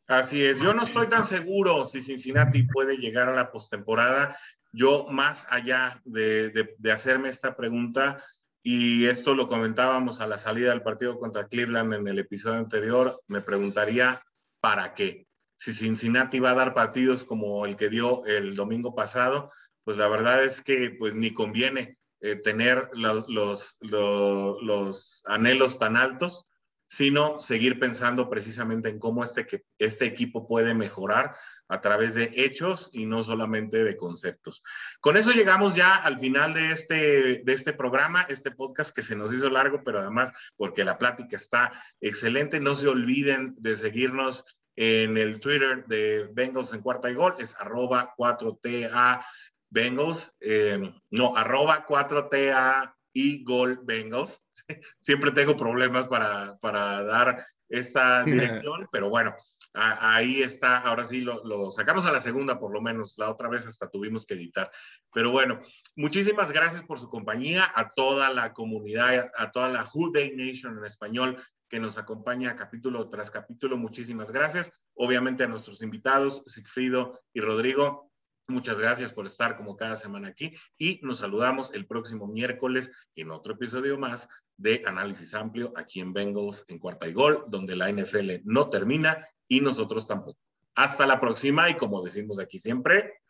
[0.06, 4.36] Así es, yo no estoy tan seguro si Cincinnati puede llegar a la postemporada.
[4.72, 8.20] Yo, más allá de, de hacerme esta pregunta,
[8.62, 13.20] y esto lo comentábamos a la salida del partido contra Cleveland en el episodio anterior,
[13.26, 14.22] me preguntaría,
[14.60, 15.26] ¿para qué?
[15.56, 19.50] Si Cincinnati va a dar partidos como el que dio el domingo pasado,
[19.84, 25.96] pues la verdad es que pues ni conviene eh, tener los, los, los, anhelos tan
[25.96, 26.46] altos
[26.90, 29.46] sino seguir pensando precisamente en cómo este,
[29.78, 31.36] este equipo puede mejorar
[31.68, 34.60] a través de hechos y no solamente de conceptos.
[35.00, 39.14] Con eso llegamos ya al final de este, de este programa, este podcast que se
[39.14, 41.70] nos hizo largo, pero además porque la plática está
[42.00, 42.58] excelente.
[42.58, 47.54] No se olviden de seguirnos en el Twitter de Bengals en cuarta y gol, es
[47.56, 49.24] arroba 4TA
[49.68, 54.44] Bengals, eh, no, arroba 4TA y Gol Bengals.
[55.00, 59.34] Siempre tengo problemas para, para dar esta dirección, pero bueno,
[59.72, 63.66] ahí está, ahora sí lo, sacamos a la segunda por lo menos, la otra vez
[63.66, 64.70] hasta tuvimos que editar.
[65.12, 65.60] Pero bueno,
[65.96, 70.76] muchísimas gracias por su compañía, a toda la comunidad, a toda la Who Day Nation
[70.76, 74.72] en español que nos acompaña capítulo tras capítulo, muchísimas gracias.
[74.94, 78.09] Obviamente a nuestros invitados, Sigfrido y Rodrigo,
[78.50, 83.30] Muchas gracias por estar como cada semana aquí y nos saludamos el próximo miércoles en
[83.30, 87.90] otro episodio más de Análisis Amplio aquí en Bengals en Cuarta y Gol, donde la
[87.92, 90.40] NFL no termina y nosotros tampoco.
[90.74, 93.20] Hasta la próxima y como decimos aquí siempre,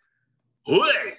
[0.63, 1.19] ¡Jude!